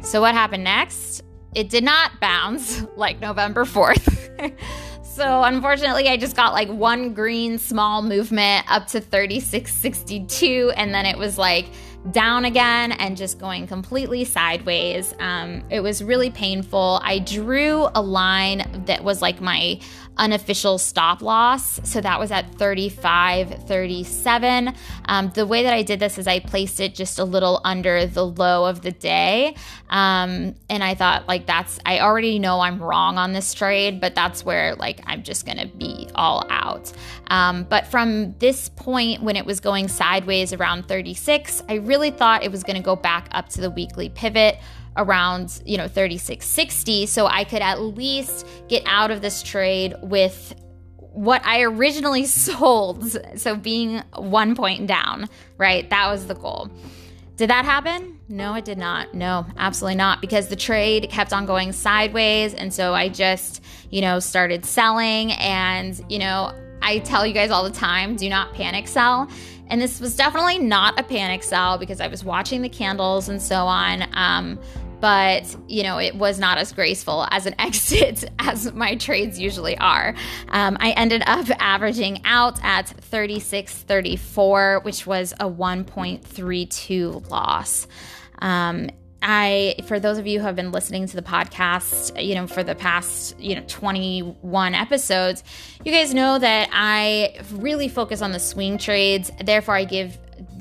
So, 0.00 0.22
what 0.22 0.34
happened 0.34 0.64
next? 0.64 1.22
It 1.54 1.68
did 1.68 1.84
not 1.84 2.18
bounce 2.18 2.82
like 2.96 3.20
November 3.20 3.64
4th. 3.64 4.56
so, 5.14 5.44
unfortunately, 5.44 6.08
I 6.08 6.16
just 6.16 6.34
got 6.34 6.52
like 6.52 6.68
one 6.68 7.14
green 7.14 7.58
small 7.58 8.02
movement 8.02 8.66
up 8.68 8.88
to 8.88 9.00
3662, 9.00 10.72
and 10.76 10.92
then 10.92 11.06
it 11.06 11.16
was 11.16 11.38
like, 11.38 11.66
down 12.10 12.44
again 12.44 12.92
and 12.92 13.16
just 13.16 13.38
going 13.38 13.66
completely 13.66 14.24
sideways. 14.24 15.14
Um, 15.20 15.64
it 15.70 15.80
was 15.80 16.04
really 16.04 16.30
painful. 16.30 17.00
I 17.02 17.18
drew 17.20 17.88
a 17.94 18.02
line 18.02 18.82
that 18.86 19.02
was 19.02 19.22
like 19.22 19.40
my 19.40 19.80
unofficial 20.16 20.78
stop 20.78 21.22
loss. 21.22 21.80
So 21.84 22.00
that 22.00 22.18
was 22.18 22.30
at 22.30 22.54
35, 22.54 23.64
37. 23.66 24.74
Um, 25.06 25.30
the 25.34 25.46
way 25.46 25.62
that 25.62 25.74
I 25.74 25.82
did 25.82 26.00
this 26.00 26.18
is 26.18 26.26
I 26.26 26.40
placed 26.40 26.80
it 26.80 26.94
just 26.94 27.18
a 27.18 27.24
little 27.24 27.60
under 27.64 28.06
the 28.06 28.24
low 28.24 28.64
of 28.64 28.82
the 28.82 28.92
day. 28.92 29.54
Um, 29.90 30.54
and 30.68 30.82
I 30.82 30.94
thought, 30.94 31.28
like, 31.28 31.46
that's, 31.46 31.78
I 31.84 32.00
already 32.00 32.38
know 32.38 32.60
I'm 32.60 32.82
wrong 32.82 33.18
on 33.18 33.32
this 33.32 33.54
trade, 33.54 34.00
but 34.00 34.14
that's 34.14 34.44
where, 34.44 34.74
like, 34.76 35.00
I'm 35.06 35.22
just 35.22 35.46
going 35.46 35.58
to 35.58 35.66
be 35.66 36.08
all 36.14 36.46
out. 36.50 36.92
Um, 37.28 37.64
but 37.64 37.86
from 37.86 38.36
this 38.38 38.68
point, 38.70 39.22
when 39.22 39.36
it 39.36 39.46
was 39.46 39.60
going 39.60 39.88
sideways 39.88 40.52
around 40.52 40.88
36, 40.88 41.62
I 41.68 41.74
really 41.74 42.10
thought 42.10 42.42
it 42.42 42.50
was 42.50 42.62
going 42.62 42.76
to 42.76 42.82
go 42.82 42.96
back 42.96 43.28
up 43.32 43.48
to 43.50 43.60
the 43.60 43.70
weekly 43.70 44.08
pivot 44.08 44.58
around, 44.96 45.60
you 45.64 45.76
know, 45.76 45.88
3660 45.88 47.06
so 47.06 47.26
I 47.26 47.44
could 47.44 47.62
at 47.62 47.80
least 47.80 48.46
get 48.68 48.82
out 48.86 49.10
of 49.10 49.20
this 49.20 49.42
trade 49.42 49.94
with 50.02 50.54
what 50.98 51.44
I 51.44 51.62
originally 51.62 52.24
sold. 52.26 53.16
So 53.38 53.56
being 53.56 54.02
one 54.16 54.54
point 54.54 54.86
down, 54.86 55.28
right? 55.58 55.88
That 55.90 56.10
was 56.10 56.26
the 56.26 56.34
goal. 56.34 56.70
Did 57.36 57.50
that 57.50 57.64
happen? 57.64 58.20
No, 58.28 58.54
it 58.54 58.64
did 58.64 58.78
not. 58.78 59.12
No, 59.12 59.44
absolutely 59.56 59.96
not. 59.96 60.20
Because 60.20 60.48
the 60.48 60.56
trade 60.56 61.08
kept 61.10 61.32
on 61.32 61.46
going 61.46 61.72
sideways. 61.72 62.54
And 62.54 62.72
so 62.72 62.94
I 62.94 63.08
just, 63.08 63.62
you 63.90 64.00
know, 64.00 64.20
started 64.20 64.64
selling. 64.64 65.32
And, 65.32 66.00
you 66.08 66.20
know, 66.20 66.52
I 66.80 67.00
tell 67.00 67.26
you 67.26 67.34
guys 67.34 67.50
all 67.50 67.64
the 67.64 67.70
time 67.70 68.14
do 68.14 68.28
not 68.28 68.54
panic 68.54 68.86
sell. 68.86 69.28
And 69.68 69.80
this 69.80 70.00
was 70.00 70.14
definitely 70.14 70.58
not 70.58 71.00
a 71.00 71.02
panic 71.02 71.42
sell 71.42 71.78
because 71.78 72.00
I 72.00 72.06
was 72.06 72.22
watching 72.22 72.62
the 72.62 72.68
candles 72.68 73.28
and 73.28 73.40
so 73.40 73.56
on. 73.66 74.06
Um, 74.12 74.60
but 75.04 75.54
you 75.68 75.82
know 75.82 75.98
it 75.98 76.14
was 76.14 76.38
not 76.38 76.56
as 76.56 76.72
graceful 76.72 77.28
as 77.30 77.44
an 77.44 77.54
exit 77.58 78.24
as 78.38 78.72
my 78.72 78.96
trades 78.96 79.38
usually 79.38 79.76
are. 79.76 80.14
Um, 80.48 80.78
i 80.80 80.92
ended 80.92 81.22
up 81.26 81.46
averaging 81.58 82.22
out 82.24 82.58
at 82.64 82.86
36.34 82.86 84.82
which 84.82 85.06
was 85.06 85.34
a 85.34 85.44
1.32 85.44 87.30
loss. 87.30 87.86
Um, 88.38 88.88
I, 89.20 89.76
for 89.86 90.00
those 90.00 90.16
of 90.16 90.26
you 90.26 90.38
who 90.38 90.46
have 90.46 90.56
been 90.56 90.72
listening 90.72 91.06
to 91.06 91.16
the 91.16 91.22
podcast, 91.22 92.22
you 92.22 92.34
know, 92.34 92.46
for 92.46 92.62
the 92.62 92.74
past, 92.74 93.38
you 93.38 93.54
know, 93.56 93.64
21 93.66 94.74
episodes, 94.74 95.44
you 95.84 95.92
guys 95.92 96.14
know 96.14 96.38
that 96.38 96.70
I 96.72 97.40
really 97.52 97.88
focus 97.88 98.22
on 98.22 98.32
the 98.32 98.40
swing 98.40 98.78
trades. 98.78 99.30
Therefore, 99.42 99.76
I 99.76 99.84
give 99.84 100.18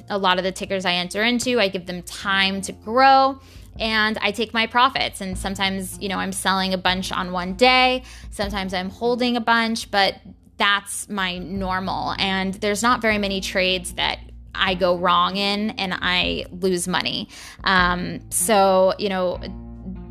a 0.10 0.18
lot 0.18 0.38
of 0.38 0.44
the 0.44 0.52
tickers 0.52 0.86
I 0.86 0.94
enter 0.94 1.24
into, 1.24 1.62
I 1.62 1.70
give 1.70 1.86
them 1.86 2.02
time 2.04 2.62
to 2.62 2.74
grow 2.74 3.40
and 3.80 4.18
I 4.22 4.32
take 4.32 4.54
my 4.54 4.68
profits. 4.68 5.22
And 5.22 5.38
sometimes, 5.38 6.00
you 6.02 6.10
know, 6.10 6.18
I'm 6.18 6.32
selling 6.32 6.74
a 6.74 6.78
bunch 6.78 7.12
on 7.12 7.32
one 7.32 7.54
day, 7.54 8.04
sometimes 8.32 8.74
I'm 8.74 8.90
holding 8.90 9.38
a 9.38 9.42
bunch, 9.42 9.92
but 9.92 10.16
that's 10.58 11.10
my 11.10 11.38
normal. 11.40 12.14
And 12.20 12.54
there's 12.56 12.84
not 12.84 13.02
very 13.02 13.18
many 13.18 13.42
trades 13.42 13.94
that 13.94 14.20
I 14.56 14.76
go 14.76 14.98
wrong 14.98 15.38
in 15.38 15.72
and 15.72 15.94
I 15.94 16.46
lose 16.52 16.88
money. 16.88 17.30
Um, 17.64 18.20
so, 18.30 18.94
you 19.00 19.10
know, 19.10 19.40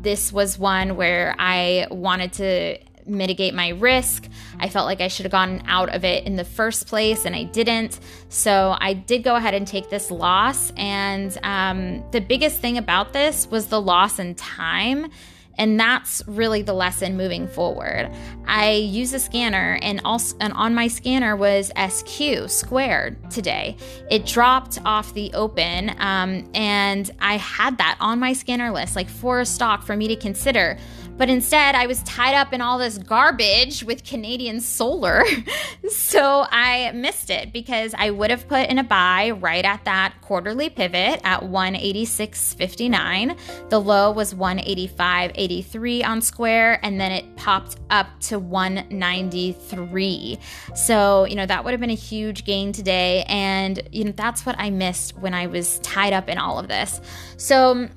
this 0.01 0.33
was 0.33 0.59
one 0.59 0.97
where 0.97 1.33
I 1.39 1.87
wanted 1.89 2.33
to 2.33 2.77
mitigate 3.05 3.53
my 3.53 3.69
risk. 3.69 4.27
I 4.59 4.69
felt 4.69 4.85
like 4.85 5.01
I 5.01 5.07
should 5.07 5.25
have 5.25 5.31
gotten 5.31 5.63
out 5.67 5.93
of 5.93 6.03
it 6.03 6.25
in 6.25 6.35
the 6.35 6.43
first 6.43 6.87
place, 6.87 7.25
and 7.25 7.35
I 7.35 7.43
didn't. 7.43 7.99
So 8.29 8.75
I 8.79 8.93
did 8.93 9.23
go 9.23 9.35
ahead 9.35 9.53
and 9.53 9.67
take 9.67 9.89
this 9.89 10.11
loss. 10.11 10.71
And 10.77 11.37
um, 11.43 12.03
the 12.11 12.21
biggest 12.21 12.59
thing 12.59 12.77
about 12.77 13.13
this 13.13 13.47
was 13.47 13.67
the 13.67 13.81
loss 13.81 14.19
in 14.19 14.35
time. 14.35 15.11
And 15.57 15.79
that's 15.79 16.23
really 16.27 16.63
the 16.63 16.73
lesson 16.73 17.15
moving 17.15 17.47
forward. 17.47 18.11
I 18.47 18.71
use 18.71 19.13
a 19.13 19.19
scanner, 19.19 19.77
and 19.81 20.01
also 20.03 20.35
and 20.39 20.51
on 20.53 20.73
my 20.73 20.87
scanner 20.87 21.35
was 21.35 21.71
SQ 21.77 22.49
squared 22.49 23.29
today. 23.29 23.77
It 24.09 24.25
dropped 24.25 24.79
off 24.83 25.13
the 25.13 25.31
open, 25.33 25.91
um, 25.99 26.49
and 26.55 27.09
I 27.19 27.37
had 27.37 27.77
that 27.77 27.97
on 27.99 28.19
my 28.19 28.33
scanner 28.33 28.71
list, 28.71 28.95
like 28.95 29.09
for 29.09 29.41
a 29.41 29.45
stock 29.45 29.83
for 29.83 29.95
me 29.95 30.07
to 30.07 30.15
consider. 30.15 30.77
But 31.15 31.29
instead, 31.29 31.75
I 31.75 31.85
was 31.85 32.01
tied 32.03 32.33
up 32.33 32.53
in 32.53 32.61
all 32.61 32.79
this 32.79 32.97
garbage 32.97 33.83
with 33.83 34.03
Canadian 34.03 34.59
solar. 34.59 35.23
so 35.89 36.47
I 36.49 36.91
missed 36.93 37.29
it 37.29 37.53
because 37.53 37.93
I 37.95 38.09
would 38.09 38.31
have 38.31 38.47
put 38.47 38.67
in 38.69 38.79
a 38.79 38.83
buy 38.83 39.29
right 39.29 39.63
at 39.63 39.85
that 39.85 40.15
quarterly 40.21 40.69
pivot 40.69 41.21
at 41.23 41.41
186.59. 41.41 43.37
The 43.69 43.79
low 43.79 44.11
was 44.11 44.33
185.83 44.33 46.03
on 46.03 46.19
Square, 46.21 46.79
and 46.83 46.99
then 46.99 47.11
it 47.11 47.35
popped 47.35 47.75
up 47.91 48.07
to 48.21 48.39
193. 48.39 50.39
So, 50.73 51.25
you 51.25 51.35
know, 51.35 51.45
that 51.45 51.63
would 51.63 51.69
have 51.71 51.79
been 51.79 51.91
a 51.91 51.95
huge 51.95 52.43
gain 52.43 52.71
today. 52.71 53.23
And, 53.27 53.87
you 53.91 54.05
know, 54.05 54.13
that's 54.15 54.47
what 54.47 54.55
I 54.57 54.71
missed 54.71 55.15
when 55.19 55.35
I 55.35 55.45
was 55.45 55.77
tied 55.79 56.13
up 56.13 56.27
in 56.27 56.39
all 56.39 56.57
of 56.57 56.67
this. 56.67 57.01
So, 57.37 57.87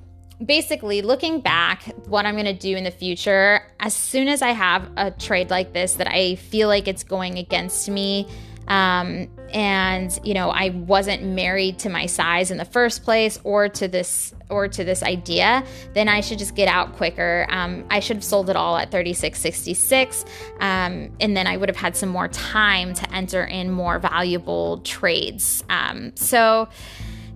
basically 0.45 1.03
looking 1.03 1.41
back 1.41 1.85
what 2.07 2.27
i'm 2.27 2.35
going 2.35 2.45
to 2.45 2.53
do 2.53 2.77
in 2.77 2.85
the 2.85 2.91
future 2.91 3.61
as 3.81 3.95
soon 3.95 4.29
as 4.29 4.43
i 4.43 4.51
have 4.51 4.91
a 4.97 5.11
trade 5.11 5.51
like 5.51 5.73
this 5.73 5.95
that 5.95 6.09
i 6.09 6.35
feel 6.35 6.69
like 6.69 6.87
it's 6.89 7.05
going 7.05 7.39
against 7.39 7.89
me 7.89 8.27
um, 8.69 9.29
and 9.53 10.19
you 10.25 10.35
know 10.35 10.51
I 10.51 10.71
wasn't 10.71 11.23
married 11.23 11.79
to 11.81 11.89
my 11.89 12.07
size 12.07 12.51
in 12.51 12.59
the 12.59 12.65
first 12.65 13.05
place 13.05 13.39
or 13.45 13.69
to 13.69 13.89
this 13.89 14.35
or 14.49 14.69
to 14.69 14.85
this 14.85 15.03
idea, 15.03 15.65
then 15.95 16.09
I 16.09 16.21
should 16.21 16.39
just 16.39 16.55
get 16.55 16.69
out 16.69 16.95
quicker. 16.95 17.47
Um, 17.49 17.85
I 17.91 18.01
should 18.01 18.17
have 18.17 18.25
sold 18.25 18.49
it 18.49 18.55
all 18.55 18.77
at 18.77 18.93
36.66, 18.93 20.25
um, 20.61 21.11
and 21.19 21.37
then 21.37 21.49
I 21.49 21.57
would 21.57 21.69
have 21.69 21.77
had 21.77 21.97
some 21.97 22.09
more 22.09 22.29
time 22.29 22.95
to 22.95 23.13
enter 23.13 23.45
in 23.45 23.73
more 23.73 23.99
valuable 23.99 24.79
trades. 24.79 25.65
Um, 25.69 26.13
so 26.15 26.69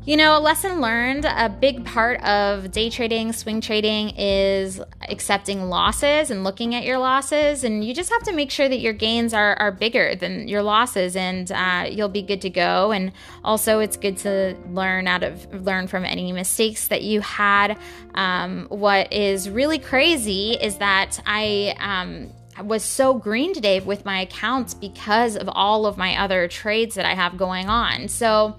you 0.07 0.17
know, 0.17 0.39
a 0.39 0.41
lesson 0.41 0.81
learned 0.81 1.27
a 1.27 1.51
big 1.51 1.85
part 1.85 2.23
of 2.23 2.71
day 2.71 2.89
trading, 2.89 3.35
swing 3.35 3.61
trading 3.61 4.11
is 4.17 4.81
accepting 5.09 5.69
losses 5.69 6.31
and 6.31 6.43
looking 6.43 6.75
at 6.75 6.85
your 6.85 6.97
losses. 6.97 7.65
And 7.65 7.85
you 7.85 7.93
just 7.93 8.11
have 8.11 8.23
to 8.23 8.33
make 8.33 8.51
sure 8.51 8.67
that 8.67 8.81
your 8.81 8.95
gains 8.95 9.35
are, 9.35 9.55
are 9.57 9.71
bigger 9.71 10.15
than 10.15 10.49
your 10.49 10.63
losses 10.63 11.17
and 11.17 11.53
uh, 11.53 11.87
you'll 11.91 12.09
be 12.09 12.23
good 12.23 12.41
to 12.41 12.51
go. 12.51 12.93
And 12.93 13.13
also, 13.45 13.81
it's 13.81 13.99
good 13.99 14.17
to 14.19 14.57
learn 14.71 15.07
out 15.07 15.23
of 15.23 15.53
learn 15.53 15.87
from 15.87 16.07
any 16.07 16.33
mistakes 16.33 16.89
that 16.89 17.03
you 17.03 17.21
had. 17.21 17.77
Um, 18.15 18.69
what 18.71 19.13
is 19.13 19.51
really 19.51 19.79
crazy 19.79 20.53
is 20.53 20.79
that 20.79 21.21
I, 21.27 21.77
um, 21.79 22.33
was 22.63 22.85
so 22.85 23.15
green 23.15 23.55
today 23.55 23.81
with 23.81 24.05
my 24.05 24.21
accounts 24.21 24.75
because 24.75 25.37
of 25.37 25.49
all 25.49 25.87
of 25.87 25.97
my 25.97 26.17
other 26.19 26.47
trades 26.49 26.95
that 26.95 27.07
I 27.07 27.15
have 27.15 27.37
going 27.37 27.69
on. 27.69 28.09
So, 28.09 28.57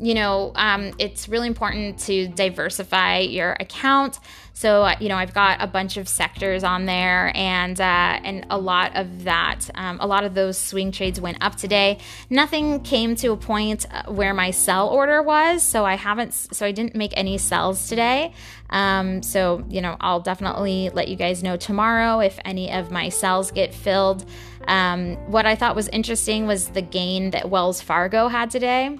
you 0.00 0.14
know, 0.14 0.52
um, 0.54 0.92
it's 0.98 1.28
really 1.28 1.46
important 1.46 1.98
to 2.00 2.28
diversify 2.28 3.18
your 3.18 3.52
account. 3.60 4.18
So, 4.54 4.82
uh, 4.82 4.96
you 5.00 5.08
know, 5.08 5.16
I've 5.16 5.32
got 5.32 5.62
a 5.62 5.66
bunch 5.66 5.96
of 5.96 6.08
sectors 6.08 6.64
on 6.64 6.84
there, 6.84 7.32
and 7.34 7.80
uh, 7.80 8.20
and 8.24 8.46
a 8.50 8.58
lot 8.58 8.96
of 8.96 9.24
that, 9.24 9.70
um, 9.74 9.98
a 10.00 10.06
lot 10.06 10.24
of 10.24 10.34
those 10.34 10.58
swing 10.58 10.92
trades 10.92 11.20
went 11.20 11.38
up 11.40 11.56
today. 11.56 11.98
Nothing 12.28 12.80
came 12.80 13.14
to 13.16 13.28
a 13.28 13.36
point 13.36 13.86
uh, 13.90 14.10
where 14.12 14.34
my 14.34 14.50
sell 14.50 14.88
order 14.88 15.22
was, 15.22 15.62
so 15.62 15.84
I 15.84 15.94
haven't, 15.94 16.32
so 16.32 16.66
I 16.66 16.72
didn't 16.72 16.94
make 16.94 17.12
any 17.16 17.38
sells 17.38 17.88
today. 17.88 18.34
Um, 18.70 19.22
so, 19.22 19.64
you 19.68 19.80
know, 19.80 19.96
I'll 20.00 20.20
definitely 20.20 20.90
let 20.90 21.08
you 21.08 21.16
guys 21.16 21.42
know 21.42 21.56
tomorrow 21.56 22.20
if 22.20 22.38
any 22.44 22.70
of 22.70 22.90
my 22.90 23.08
sells 23.08 23.50
get 23.50 23.72
filled. 23.72 24.24
Um, 24.66 25.16
what 25.30 25.46
I 25.46 25.56
thought 25.56 25.74
was 25.74 25.88
interesting 25.88 26.46
was 26.46 26.68
the 26.68 26.82
gain 26.82 27.30
that 27.30 27.48
Wells 27.48 27.80
Fargo 27.80 28.28
had 28.28 28.50
today. 28.50 28.98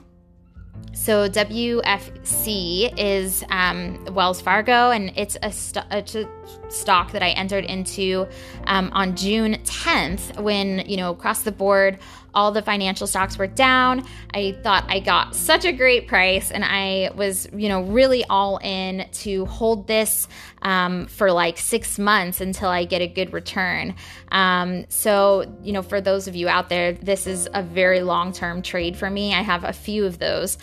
So 0.93 1.29
WFC 1.29 2.93
is 2.99 3.43
um, 3.49 4.05
Wells 4.13 4.41
Fargo, 4.41 4.91
and 4.91 5.13
it's 5.17 5.37
a, 5.43 5.51
st- 5.51 5.87
it's 5.91 6.15
a, 6.15 6.29
stock 6.69 7.11
that 7.13 7.23
I 7.23 7.31
entered 7.31 7.65
into 7.65 8.29
um, 8.67 8.91
on 8.93 9.17
June 9.17 9.55
10th 9.65 10.41
when 10.41 10.85
you 10.89 10.97
know 10.97 11.11
across 11.11 11.43
the 11.43 11.51
board 11.51 11.99
all 12.35 12.53
the 12.53 12.63
financial 12.63 13.07
stocks 13.07 13.39
were 13.39 13.47
down. 13.47 14.07
I 14.33 14.57
thought 14.63 14.85
I 14.89 15.01
got 15.01 15.35
such 15.35 15.65
a 15.65 15.73
great 15.73 16.07
price, 16.09 16.51
and 16.51 16.65
I 16.65 17.11
was, 17.15 17.49
you 17.53 17.69
know, 17.69 17.83
really 17.83 18.25
all 18.25 18.59
in 18.59 19.07
to 19.13 19.47
hold 19.47 19.87
this 19.87 20.29
um, 20.63 21.07
for 21.07 21.33
like 21.33 21.59
six 21.59 21.99
months 21.99 22.41
until 22.41 22.69
I 22.69 22.85
get 22.85 23.03
a 23.03 23.07
good 23.07 23.33
return. 23.33 23.95
Um, 24.31 24.85
so, 24.89 25.53
you 25.63 25.73
know, 25.73 25.83
for 25.83 26.01
those 26.01 26.29
of 26.29 26.37
you 26.37 26.49
out 26.49 26.69
there, 26.69 26.93
this 26.93 27.27
is 27.27 27.49
a 27.53 27.63
very 27.63 28.01
long 28.03 28.33
term 28.33 28.63
trade 28.63 28.97
for 28.97 29.11
me. 29.11 29.35
I 29.35 29.43
have 29.43 29.65
a 29.65 29.73
few 29.73 30.07
of 30.07 30.19
those. 30.19 30.59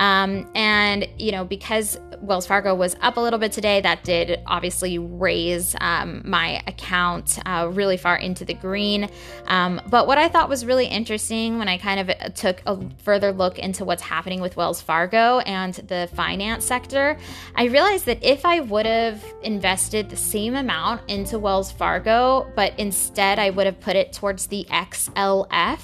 Um, 0.00 0.50
and, 0.54 1.06
you 1.18 1.30
know, 1.30 1.44
because 1.44 1.98
Wells 2.22 2.46
Fargo 2.46 2.74
was 2.74 2.96
up 3.02 3.18
a 3.18 3.20
little 3.20 3.38
bit 3.38 3.52
today, 3.52 3.82
that 3.82 4.02
did 4.02 4.40
obviously 4.46 4.98
raise 4.98 5.76
um, 5.78 6.22
my 6.24 6.62
account 6.66 7.38
uh, 7.44 7.68
really 7.70 7.98
far 7.98 8.16
into 8.16 8.46
the 8.46 8.54
green. 8.54 9.10
Um, 9.46 9.80
but 9.88 10.06
what 10.06 10.16
I 10.16 10.28
thought 10.28 10.48
was 10.48 10.64
really 10.64 10.86
interesting 10.86 11.58
when 11.58 11.68
I 11.68 11.76
kind 11.76 12.00
of 12.00 12.34
took 12.34 12.62
a 12.64 12.78
further 13.02 13.30
look 13.30 13.58
into 13.58 13.84
what's 13.84 14.02
happening 14.02 14.40
with 14.40 14.56
Wells 14.56 14.80
Fargo 14.80 15.40
and 15.40 15.74
the 15.74 16.08
finance 16.14 16.64
sector, 16.64 17.18
I 17.54 17.64
realized 17.64 18.06
that 18.06 18.24
if 18.24 18.46
I 18.46 18.60
would 18.60 18.86
have 18.86 19.22
invested 19.42 20.08
the 20.08 20.16
same 20.16 20.54
amount 20.54 21.02
into 21.10 21.38
Wells 21.38 21.70
Fargo, 21.70 22.50
but 22.56 22.72
instead 22.78 23.38
I 23.38 23.50
would 23.50 23.66
have 23.66 23.78
put 23.80 23.96
it 23.96 24.14
towards 24.14 24.46
the 24.46 24.66
XLF. 24.70 25.80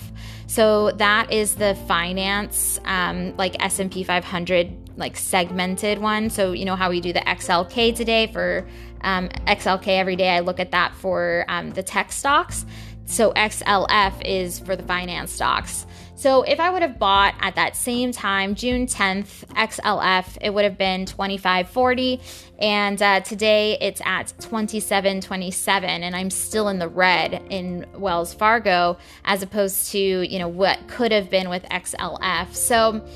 So 0.49 0.93
that 0.93 1.33
is 1.33 1.57
the 1.57 1.75
finance, 1.89 2.79
um, 2.85 3.37
like 3.37 3.63
S&P 3.63 4.05
5500 4.07 4.87
like 4.97 5.17
segmented 5.17 5.99
one. 5.99 6.31
So, 6.31 6.53
you 6.53 6.65
know 6.65 6.77
how 6.77 6.91
we 6.91 7.01
do 7.01 7.13
the 7.13 7.21
XLK 7.21 7.95
today 7.95 8.27
for 8.29 8.67
um, 9.03 9.29
XLK 9.47 9.89
every 9.89 10.17
day. 10.17 10.31
I 10.31 10.41
look 10.41 10.61
at 10.61 10.71
that 10.73 10.95
for 10.95 11.45
um, 11.49 11.71
the 11.71 11.83
tech 11.83 12.13
stocks. 12.13 12.65
So, 13.05 13.33
XLF 13.33 14.25
is 14.25 14.59
for 14.59 14.75
the 14.75 14.83
finance 14.83 15.33
stocks. 15.33 15.87
So, 16.17 16.43
if 16.43 16.61
I 16.61 16.71
would 16.71 16.81
have 16.81 16.99
bought 16.99 17.35
at 17.41 17.57
that 17.57 17.77
same 17.77 18.11
time, 18.11 18.55
June 18.55 18.87
10th, 18.87 19.45
XLF, 19.55 20.39
it 20.41 20.49
would 20.53 20.65
have 20.65 20.79
been 20.79 21.05
2540. 21.05 22.21
And 22.59 23.01
uh, 23.03 23.21
today 23.21 23.77
it's 23.83 24.01
at 24.03 24.29
2727. 24.41 26.03
And 26.03 26.17
I'm 26.17 26.31
still 26.31 26.69
in 26.69 26.79
the 26.79 26.89
red 26.89 27.43
in 27.51 27.85
Wells 27.93 28.33
Fargo 28.33 28.97
as 29.27 29.43
opposed 29.43 29.93
to, 29.93 29.99
you 29.99 30.39
know, 30.39 30.49
what 30.49 30.89
could 30.89 31.13
have 31.13 31.29
been 31.29 31.51
with 31.51 31.65
XLF. 31.65 32.55
So, 32.55 33.07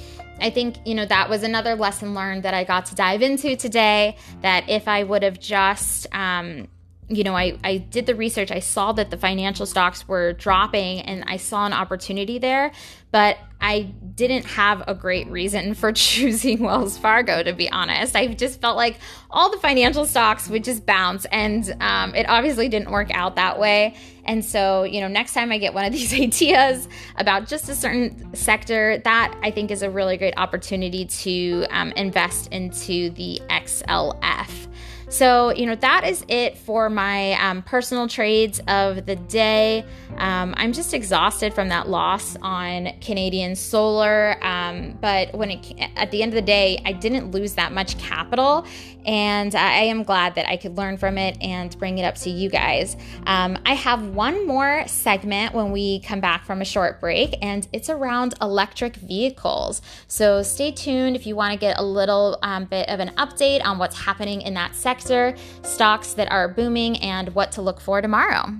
I 0.40 0.50
think, 0.50 0.76
you 0.84 0.94
know, 0.94 1.06
that 1.06 1.28
was 1.28 1.42
another 1.42 1.74
lesson 1.74 2.14
learned 2.14 2.42
that 2.42 2.54
I 2.54 2.64
got 2.64 2.86
to 2.86 2.94
dive 2.94 3.22
into 3.22 3.56
today. 3.56 4.16
That 4.42 4.68
if 4.68 4.88
I 4.88 5.02
would 5.02 5.22
have 5.22 5.38
just, 5.38 6.06
um, 6.12 6.68
you 7.08 7.24
know, 7.24 7.36
I, 7.36 7.58
I 7.64 7.78
did 7.78 8.06
the 8.06 8.14
research. 8.14 8.50
I 8.50 8.60
saw 8.60 8.92
that 8.92 9.10
the 9.10 9.16
financial 9.16 9.66
stocks 9.66 10.06
were 10.06 10.32
dropping 10.32 11.00
and 11.00 11.24
I 11.26 11.38
saw 11.38 11.66
an 11.66 11.72
opportunity 11.72 12.38
there, 12.38 12.72
but 13.10 13.36
I 13.60 13.92
didn't 14.14 14.44
have 14.44 14.82
a 14.86 14.94
great 14.94 15.28
reason 15.28 15.74
for 15.74 15.92
choosing 15.94 16.60
Wells 16.60 16.98
Fargo, 16.98 17.42
to 17.42 17.52
be 17.52 17.70
honest. 17.70 18.16
I 18.16 18.28
just 18.28 18.60
felt 18.60 18.76
like 18.76 18.98
all 19.30 19.50
the 19.50 19.58
financial 19.58 20.06
stocks 20.06 20.48
would 20.48 20.64
just 20.64 20.86
bounce, 20.86 21.24
and 21.26 21.74
um, 21.80 22.14
it 22.14 22.28
obviously 22.28 22.68
didn't 22.68 22.90
work 22.90 23.10
out 23.12 23.36
that 23.36 23.58
way. 23.58 23.94
And 24.24 24.44
so, 24.44 24.84
you 24.84 25.00
know, 25.00 25.08
next 25.08 25.34
time 25.34 25.50
I 25.52 25.58
get 25.58 25.74
one 25.74 25.84
of 25.84 25.92
these 26.00 26.12
ideas 26.12 26.88
about 27.16 27.48
just 27.48 27.68
a 27.68 27.74
certain 27.74 28.34
sector, 28.34 28.98
that 29.04 29.36
I 29.42 29.50
think 29.50 29.70
is 29.70 29.82
a 29.82 29.90
really 29.90 30.16
great 30.16 30.34
opportunity 30.36 31.04
to 31.06 31.66
um, 31.70 31.92
invest 31.92 32.48
into 32.52 33.10
the 33.10 33.40
XLF. 33.48 34.69
So, 35.10 35.52
you 35.52 35.66
know, 35.66 35.74
that 35.74 36.04
is 36.06 36.24
it 36.28 36.56
for 36.56 36.88
my 36.88 37.32
um, 37.32 37.62
personal 37.62 38.06
trades 38.06 38.60
of 38.68 39.06
the 39.06 39.16
day. 39.16 39.84
Um, 40.16 40.54
I'm 40.56 40.72
just 40.72 40.94
exhausted 40.94 41.52
from 41.52 41.68
that 41.70 41.88
loss 41.88 42.36
on 42.42 42.90
Canadian 43.00 43.56
Solar. 43.56 44.42
Um, 44.42 44.96
but 45.00 45.34
when 45.34 45.50
it, 45.50 45.90
at 45.96 46.12
the 46.12 46.22
end 46.22 46.30
of 46.30 46.36
the 46.36 46.42
day, 46.42 46.80
I 46.84 46.92
didn't 46.92 47.32
lose 47.32 47.54
that 47.54 47.72
much 47.72 47.98
capital. 47.98 48.64
And 49.06 49.54
I 49.54 49.82
am 49.82 50.02
glad 50.02 50.34
that 50.34 50.48
I 50.48 50.56
could 50.56 50.76
learn 50.76 50.96
from 50.96 51.18
it 51.18 51.36
and 51.40 51.76
bring 51.78 51.98
it 51.98 52.04
up 52.04 52.16
to 52.16 52.30
you 52.30 52.50
guys. 52.50 52.96
Um, 53.26 53.58
I 53.64 53.74
have 53.74 54.08
one 54.08 54.46
more 54.46 54.86
segment 54.86 55.54
when 55.54 55.72
we 55.72 56.00
come 56.00 56.20
back 56.20 56.44
from 56.44 56.60
a 56.60 56.64
short 56.64 57.00
break, 57.00 57.34
and 57.42 57.66
it's 57.72 57.88
around 57.88 58.34
electric 58.40 58.96
vehicles. 58.96 59.82
So 60.06 60.42
stay 60.42 60.72
tuned 60.72 61.16
if 61.16 61.26
you 61.26 61.36
want 61.36 61.52
to 61.52 61.58
get 61.58 61.78
a 61.78 61.84
little 61.84 62.38
um, 62.42 62.66
bit 62.66 62.88
of 62.88 63.00
an 63.00 63.10
update 63.16 63.64
on 63.64 63.78
what's 63.78 63.98
happening 63.98 64.42
in 64.42 64.54
that 64.54 64.74
sector, 64.74 65.34
stocks 65.62 66.14
that 66.14 66.30
are 66.30 66.48
booming, 66.48 66.98
and 66.98 67.34
what 67.34 67.52
to 67.52 67.62
look 67.62 67.80
for 67.80 68.00
tomorrow. 68.00 68.54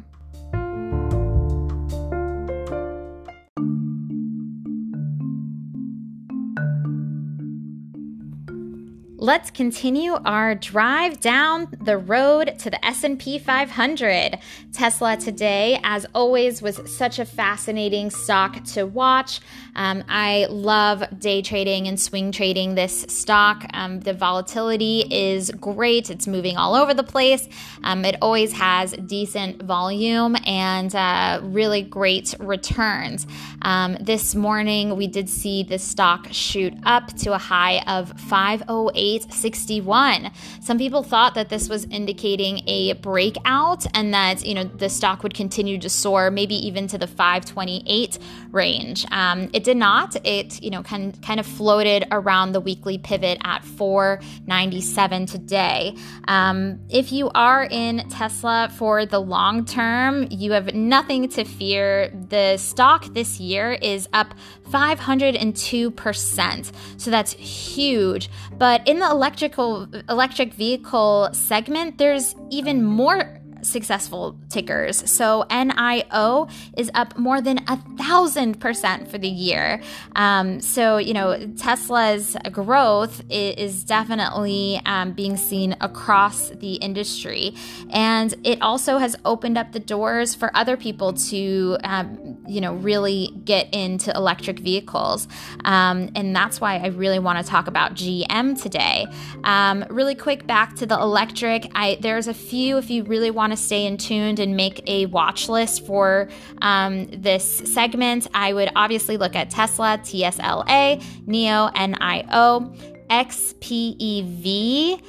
Let's 9.22 9.50
continue 9.50 10.14
our 10.14 10.54
drive 10.54 11.20
down 11.20 11.68
the 11.78 11.98
road 11.98 12.58
to 12.60 12.70
the 12.70 12.82
S&P 12.82 13.38
500. 13.38 14.38
Tesla 14.72 15.18
today, 15.18 15.78
as 15.84 16.06
always, 16.14 16.62
was 16.62 16.80
such 16.90 17.18
a 17.18 17.26
fascinating 17.26 18.08
stock 18.08 18.64
to 18.72 18.84
watch. 18.84 19.42
Um, 19.76 20.04
I 20.08 20.46
love 20.48 21.04
day 21.18 21.42
trading 21.42 21.86
and 21.86 22.00
swing 22.00 22.32
trading 22.32 22.76
this 22.76 23.02
stock. 23.08 23.66
Um, 23.74 24.00
the 24.00 24.14
volatility 24.14 25.04
is 25.10 25.50
great. 25.50 26.08
It's 26.08 26.26
moving 26.26 26.56
all 26.56 26.74
over 26.74 26.94
the 26.94 27.04
place. 27.04 27.46
Um, 27.84 28.06
it 28.06 28.16
always 28.22 28.54
has 28.54 28.92
decent 28.92 29.62
volume 29.62 30.34
and 30.46 30.94
uh, 30.94 31.40
really 31.42 31.82
great 31.82 32.34
returns. 32.40 33.26
Um, 33.60 33.98
this 34.00 34.34
morning, 34.34 34.96
we 34.96 35.08
did 35.08 35.28
see 35.28 35.62
the 35.62 35.78
stock 35.78 36.28
shoot 36.30 36.72
up 36.84 37.08
to 37.18 37.34
a 37.34 37.38
high 37.38 37.82
of 37.86 38.18
508 38.18 39.09
861. 39.10 40.30
Some 40.60 40.78
people 40.78 41.02
thought 41.02 41.34
that 41.34 41.48
this 41.48 41.68
was 41.68 41.84
indicating 41.86 42.62
a 42.66 42.92
breakout 42.94 43.86
and 43.94 44.14
that, 44.14 44.44
you 44.44 44.54
know, 44.54 44.64
the 44.64 44.88
stock 44.88 45.22
would 45.22 45.34
continue 45.34 45.78
to 45.78 45.88
soar, 45.88 46.30
maybe 46.30 46.54
even 46.66 46.86
to 46.88 46.98
the 46.98 47.06
528 47.06 48.18
range. 48.50 49.06
Um, 49.10 49.50
it 49.52 49.64
did 49.64 49.76
not. 49.76 50.16
It, 50.24 50.62
you 50.62 50.70
know, 50.70 50.82
kind, 50.82 51.20
kind 51.22 51.40
of 51.40 51.46
floated 51.46 52.06
around 52.10 52.52
the 52.52 52.60
weekly 52.60 52.98
pivot 52.98 53.38
at 53.44 53.64
497 53.64 55.26
today. 55.26 55.96
Um, 56.28 56.80
if 56.88 57.12
you 57.12 57.30
are 57.34 57.64
in 57.64 58.08
Tesla 58.10 58.70
for 58.76 59.06
the 59.06 59.20
long 59.20 59.64
term, 59.64 60.26
you 60.30 60.52
have 60.52 60.74
nothing 60.74 61.28
to 61.30 61.44
fear. 61.44 62.12
The 62.28 62.56
stock 62.56 63.12
this 63.14 63.40
year 63.40 63.72
is 63.72 64.08
up 64.12 64.34
502%. 64.70 66.72
So 66.96 67.10
that's 67.10 67.32
huge. 67.32 68.30
But 68.52 68.86
in 68.86 68.98
the 68.98 69.10
electrical 69.10 69.88
electric 70.08 70.54
vehicle 70.54 71.30
segment, 71.32 71.98
there's 71.98 72.34
even 72.50 72.84
more 72.84 73.40
successful 73.62 74.38
tickers. 74.48 75.10
So 75.10 75.44
NIO 75.50 76.50
is 76.76 76.90
up 76.94 77.16
more 77.18 77.40
than 77.40 77.58
a 77.68 77.76
thousand 77.98 78.60
percent 78.60 79.08
for 79.08 79.18
the 79.18 79.28
year. 79.28 79.82
Um, 80.16 80.60
so, 80.60 80.96
you 80.96 81.14
know, 81.14 81.52
Tesla's 81.56 82.36
growth 82.50 83.22
is 83.28 83.84
definitely 83.84 84.80
um, 84.86 85.12
being 85.12 85.36
seen 85.36 85.76
across 85.80 86.50
the 86.50 86.74
industry. 86.74 87.54
And 87.90 88.34
it 88.44 88.60
also 88.62 88.98
has 88.98 89.16
opened 89.24 89.58
up 89.58 89.72
the 89.72 89.80
doors 89.80 90.34
for 90.34 90.54
other 90.56 90.76
people 90.76 91.12
to, 91.14 91.78
um, 91.84 92.39
you 92.50 92.60
know, 92.60 92.74
really 92.74 93.32
get 93.44 93.72
into 93.72 94.12
electric 94.14 94.58
vehicles. 94.58 95.28
Um, 95.64 96.10
and 96.14 96.34
that's 96.34 96.60
why 96.60 96.78
I 96.78 96.88
really 96.88 97.18
want 97.18 97.44
to 97.44 97.48
talk 97.48 97.68
about 97.68 97.94
GM 97.94 98.60
today. 98.60 99.06
Um, 99.44 99.84
really 99.88 100.14
quick 100.14 100.46
back 100.46 100.74
to 100.76 100.86
the 100.86 100.98
electric. 100.98 101.70
I, 101.74 101.98
there's 102.00 102.26
a 102.26 102.34
few, 102.34 102.76
if 102.78 102.90
you 102.90 103.04
really 103.04 103.30
want 103.30 103.52
to 103.52 103.56
stay 103.56 103.86
in 103.86 103.96
tuned 103.96 104.40
and 104.40 104.56
make 104.56 104.82
a 104.88 105.06
watch 105.06 105.48
list 105.48 105.86
for 105.86 106.28
um, 106.60 107.06
this 107.06 107.44
segment, 107.44 108.26
I 108.34 108.52
would 108.52 108.72
obviously 108.74 109.16
look 109.16 109.36
at 109.36 109.50
Tesla, 109.50 109.98
TSLA, 110.02 111.02
neo 111.26 111.68
NIO, 111.68 112.76
XPEV, 113.08 115.00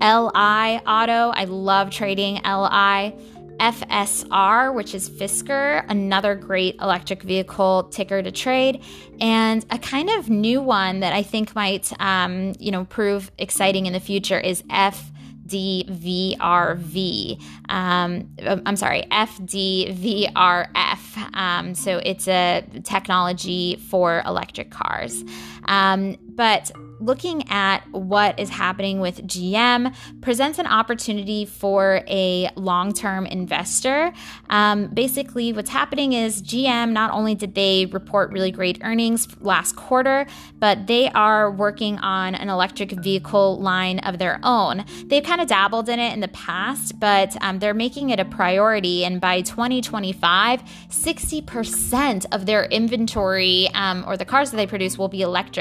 LI 0.00 0.78
Auto. 0.86 1.30
I 1.30 1.44
love 1.48 1.90
trading 1.90 2.36
LI. 2.44 3.14
FSR, 3.58 4.74
which 4.74 4.94
is 4.94 5.10
Fisker, 5.10 5.84
another 5.88 6.34
great 6.34 6.76
electric 6.80 7.22
vehicle 7.22 7.84
ticker 7.84 8.22
to 8.22 8.30
trade, 8.30 8.82
and 9.20 9.64
a 9.70 9.78
kind 9.78 10.10
of 10.10 10.28
new 10.30 10.62
one 10.62 11.00
that 11.00 11.12
I 11.12 11.22
think 11.22 11.54
might, 11.54 11.92
um, 12.00 12.54
you 12.58 12.70
know, 12.70 12.84
prove 12.84 13.30
exciting 13.38 13.86
in 13.86 13.92
the 13.92 14.00
future 14.00 14.38
is. 14.38 14.62
FDVRV. 15.48 17.42
Um, 17.70 18.28
I'm 18.44 18.76
sorry, 18.76 19.06
FDVRF. 19.10 20.66
Um, 21.34 21.74
so 21.74 22.02
it's 22.04 22.28
a 22.28 22.62
technology 22.84 23.76
for 23.76 24.22
electric 24.26 24.70
cars. 24.70 25.24
Um, 25.68 26.16
but 26.34 26.72
looking 27.00 27.48
at 27.48 27.80
what 27.90 28.38
is 28.38 28.48
happening 28.48 29.00
with 29.00 29.26
GM 29.26 29.94
presents 30.20 30.58
an 30.58 30.66
opportunity 30.66 31.44
for 31.44 32.02
a 32.08 32.48
long 32.56 32.92
term 32.92 33.26
investor. 33.26 34.12
Um, 34.50 34.88
basically, 34.88 35.52
what's 35.52 35.70
happening 35.70 36.12
is 36.12 36.42
GM 36.42 36.92
not 36.92 37.12
only 37.12 37.34
did 37.34 37.54
they 37.54 37.86
report 37.86 38.30
really 38.30 38.50
great 38.50 38.78
earnings 38.82 39.28
last 39.40 39.76
quarter, 39.76 40.26
but 40.58 40.86
they 40.86 41.08
are 41.10 41.50
working 41.50 41.98
on 41.98 42.34
an 42.34 42.48
electric 42.48 42.92
vehicle 42.92 43.60
line 43.60 43.98
of 44.00 44.18
their 44.18 44.40
own. 44.42 44.84
They've 45.06 45.22
kind 45.22 45.40
of 45.40 45.48
dabbled 45.48 45.88
in 45.88 45.98
it 45.98 46.12
in 46.12 46.20
the 46.20 46.28
past, 46.28 46.98
but 46.98 47.36
um, 47.42 47.58
they're 47.58 47.74
making 47.74 48.10
it 48.10 48.20
a 48.20 48.24
priority. 48.24 49.04
And 49.04 49.20
by 49.20 49.42
2025, 49.42 50.62
60% 50.88 52.26
of 52.32 52.46
their 52.46 52.64
inventory 52.66 53.68
um, 53.74 54.04
or 54.06 54.16
the 54.16 54.24
cars 54.24 54.50
that 54.50 54.56
they 54.56 54.66
produce 54.66 54.96
will 54.96 55.08
be 55.08 55.22
electric. 55.22 55.57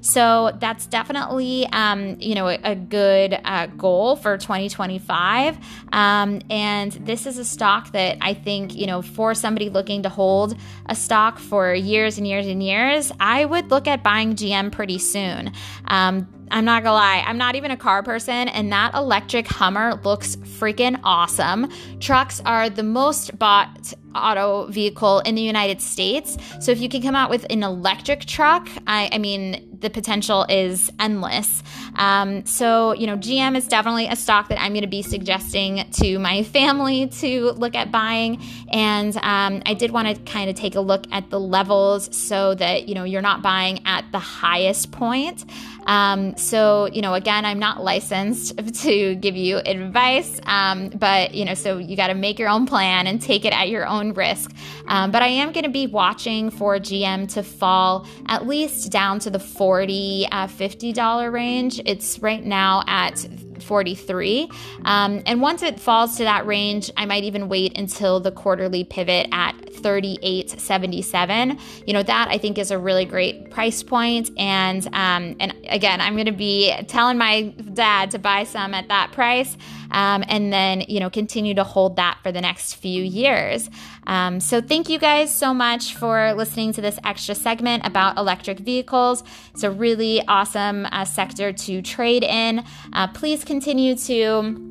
So 0.00 0.56
that's 0.60 0.86
definitely 0.86 1.66
um, 1.72 2.16
you 2.20 2.34
know 2.34 2.48
a, 2.48 2.58
a 2.62 2.74
good 2.74 3.38
uh, 3.44 3.66
goal 3.66 4.16
for 4.16 4.36
2025. 4.38 5.58
Um, 5.92 6.40
and 6.50 6.92
this 6.92 7.26
is 7.26 7.38
a 7.38 7.44
stock 7.44 7.92
that 7.92 8.18
I 8.20 8.34
think 8.34 8.74
you 8.74 8.86
know 8.86 9.02
for 9.02 9.34
somebody 9.34 9.70
looking 9.70 10.02
to 10.02 10.08
hold 10.08 10.56
a 10.86 10.94
stock 10.94 11.38
for 11.38 11.74
years 11.74 12.18
and 12.18 12.26
years 12.26 12.46
and 12.46 12.62
years, 12.62 13.12
I 13.20 13.44
would 13.44 13.70
look 13.70 13.86
at 13.86 14.02
buying 14.02 14.34
GM 14.34 14.72
pretty 14.72 14.98
soon. 14.98 15.52
Um, 15.86 16.28
I'm 16.50 16.64
not 16.64 16.82
gonna 16.82 16.94
lie, 16.94 17.22
I'm 17.26 17.38
not 17.38 17.56
even 17.56 17.70
a 17.70 17.76
car 17.76 18.02
person, 18.02 18.48
and 18.48 18.72
that 18.72 18.94
electric 18.94 19.46
Hummer 19.46 20.00
looks 20.04 20.36
freaking 20.36 20.98
awesome. 21.04 21.70
Trucks 22.00 22.40
are 22.44 22.70
the 22.70 22.82
most 22.82 23.38
bought 23.38 23.92
auto 24.18 24.66
vehicle 24.66 25.20
in 25.20 25.34
the 25.34 25.42
United 25.42 25.80
States. 25.80 26.36
So 26.60 26.72
if 26.72 26.80
you 26.80 26.88
can 26.88 27.02
come 27.02 27.14
out 27.14 27.30
with 27.30 27.46
an 27.50 27.62
electric 27.62 28.24
truck, 28.26 28.68
I, 28.86 29.08
I 29.12 29.18
mean, 29.18 29.68
the 29.80 29.90
potential 29.90 30.44
is 30.48 30.90
endless. 30.98 31.62
Um, 31.96 32.44
so, 32.46 32.92
you 32.92 33.06
know, 33.06 33.16
GM 33.16 33.56
is 33.56 33.68
definitely 33.68 34.06
a 34.06 34.16
stock 34.16 34.48
that 34.48 34.60
I'm 34.60 34.72
going 34.72 34.82
to 34.82 34.88
be 34.88 35.02
suggesting 35.02 35.88
to 35.92 36.18
my 36.18 36.42
family 36.58 37.08
to 37.08 37.52
look 37.52 37.74
at 37.74 37.92
buying. 37.92 38.42
And 38.70 39.16
um, 39.18 39.62
I 39.66 39.74
did 39.74 39.90
want 39.90 40.08
to 40.08 40.32
kind 40.32 40.50
of 40.50 40.56
take 40.56 40.74
a 40.74 40.80
look 40.80 41.04
at 41.12 41.30
the 41.30 41.40
levels 41.40 42.14
so 42.16 42.54
that, 42.56 42.88
you 42.88 42.94
know, 42.94 43.04
you're 43.04 43.22
not 43.22 43.42
buying 43.42 43.80
at 43.86 44.10
the 44.12 44.18
highest 44.18 44.90
point. 44.92 45.44
Um, 45.86 46.36
so, 46.36 46.86
you 46.86 47.00
know, 47.00 47.14
again, 47.14 47.44
I'm 47.46 47.58
not 47.58 47.82
licensed 47.82 48.58
to 48.82 49.14
give 49.14 49.36
you 49.36 49.58
advice, 49.58 50.38
um, 50.44 50.90
but, 50.90 51.34
you 51.34 51.44
know, 51.44 51.54
so 51.54 51.78
you 51.78 51.96
got 51.96 52.08
to 52.08 52.14
make 52.14 52.38
your 52.38 52.50
own 52.50 52.66
plan 52.66 53.06
and 53.06 53.22
take 53.22 53.44
it 53.44 53.52
at 53.52 53.68
your 53.68 53.86
own 53.86 54.07
risk. 54.14 54.52
Um, 54.86 55.10
but 55.10 55.22
I 55.22 55.28
am 55.28 55.52
going 55.52 55.64
to 55.64 55.70
be 55.70 55.86
watching 55.86 56.50
for 56.50 56.78
GM 56.78 57.32
to 57.34 57.42
fall 57.42 58.06
at 58.26 58.46
least 58.46 58.90
down 58.90 59.18
to 59.20 59.30
the 59.30 59.38
40 59.38 60.28
uh, 60.30 60.46
$50 60.46 61.32
range. 61.32 61.80
It's 61.84 62.18
right 62.20 62.44
now 62.44 62.82
at 62.86 63.26
43. 63.62 64.50
Um, 64.84 65.22
and 65.26 65.40
once 65.40 65.62
it 65.62 65.78
falls 65.78 66.16
to 66.16 66.24
that 66.24 66.46
range, 66.46 66.90
I 66.96 67.06
might 67.06 67.24
even 67.24 67.48
wait 67.48 67.78
until 67.78 68.20
the 68.20 68.32
quarterly 68.32 68.84
pivot 68.84 69.28
at 69.32 69.56
38.77. 69.56 71.60
You 71.86 71.92
know, 71.92 72.02
that 72.02 72.28
I 72.30 72.38
think 72.38 72.58
is 72.58 72.70
a 72.70 72.78
really 72.78 73.04
great 73.04 73.50
price 73.50 73.82
point. 73.82 74.30
And 74.36 74.86
um, 74.88 75.36
and 75.40 75.54
again, 75.68 76.00
I'm 76.00 76.14
going 76.14 76.26
to 76.26 76.32
be 76.32 76.74
telling 76.88 77.18
my 77.18 77.54
dad 77.74 78.10
to 78.12 78.18
buy 78.18 78.44
some 78.44 78.74
at 78.74 78.88
that 78.88 79.12
price 79.12 79.56
um, 79.90 80.24
and 80.28 80.52
then, 80.52 80.82
you 80.88 81.00
know, 81.00 81.10
continue 81.10 81.54
to 81.54 81.64
hold 81.64 81.96
that 81.96 82.18
for 82.22 82.32
the 82.32 82.40
next 82.40 82.74
few 82.74 83.02
years. 83.02 83.70
Um, 84.06 84.40
so 84.40 84.60
thank 84.60 84.88
you 84.88 84.98
guys 84.98 85.34
so 85.34 85.52
much 85.54 85.94
for 85.94 86.34
listening 86.34 86.72
to 86.74 86.80
this 86.80 86.98
extra 87.04 87.34
segment 87.34 87.86
about 87.86 88.16
electric 88.18 88.58
vehicles. 88.58 89.22
It's 89.52 89.62
a 89.62 89.70
really 89.70 90.26
awesome 90.26 90.86
uh, 90.86 91.04
sector 91.04 91.52
to 91.52 91.82
trade 91.82 92.24
in. 92.24 92.64
Uh, 92.92 93.08
please 93.08 93.44
continue 93.44 93.96
to 93.96 94.67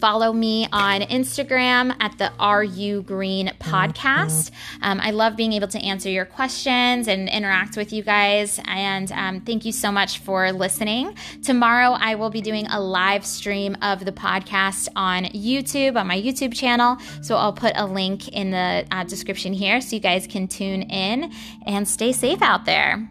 Follow 0.00 0.32
me 0.32 0.68
on 0.72 1.00
Instagram 1.00 1.94
at 2.00 2.16
the 2.18 2.32
RU 2.40 3.02
Green 3.02 3.48
podcast. 3.60 4.52
Um, 4.80 5.00
I 5.00 5.10
love 5.10 5.36
being 5.36 5.52
able 5.52 5.68
to 5.68 5.78
answer 5.78 6.08
your 6.08 6.24
questions 6.24 7.08
and 7.08 7.28
interact 7.28 7.76
with 7.76 7.92
you 7.92 8.02
guys. 8.02 8.60
And 8.66 9.10
um, 9.12 9.40
thank 9.40 9.64
you 9.64 9.72
so 9.72 9.90
much 9.90 10.18
for 10.18 10.52
listening. 10.52 11.16
Tomorrow, 11.42 11.96
I 11.98 12.14
will 12.14 12.30
be 12.30 12.40
doing 12.40 12.66
a 12.68 12.80
live 12.80 13.26
stream 13.26 13.76
of 13.82 14.04
the 14.04 14.12
podcast 14.12 14.88
on 14.94 15.24
YouTube, 15.24 15.96
on 15.96 16.06
my 16.06 16.20
YouTube 16.20 16.54
channel. 16.54 16.98
So 17.22 17.36
I'll 17.36 17.52
put 17.52 17.72
a 17.76 17.86
link 17.86 18.28
in 18.28 18.50
the 18.50 18.86
uh, 18.90 19.04
description 19.04 19.52
here 19.52 19.80
so 19.80 19.96
you 19.96 20.00
guys 20.00 20.26
can 20.26 20.46
tune 20.46 20.82
in 20.82 21.32
and 21.66 21.88
stay 21.88 22.12
safe 22.12 22.40
out 22.40 22.64
there. 22.64 23.08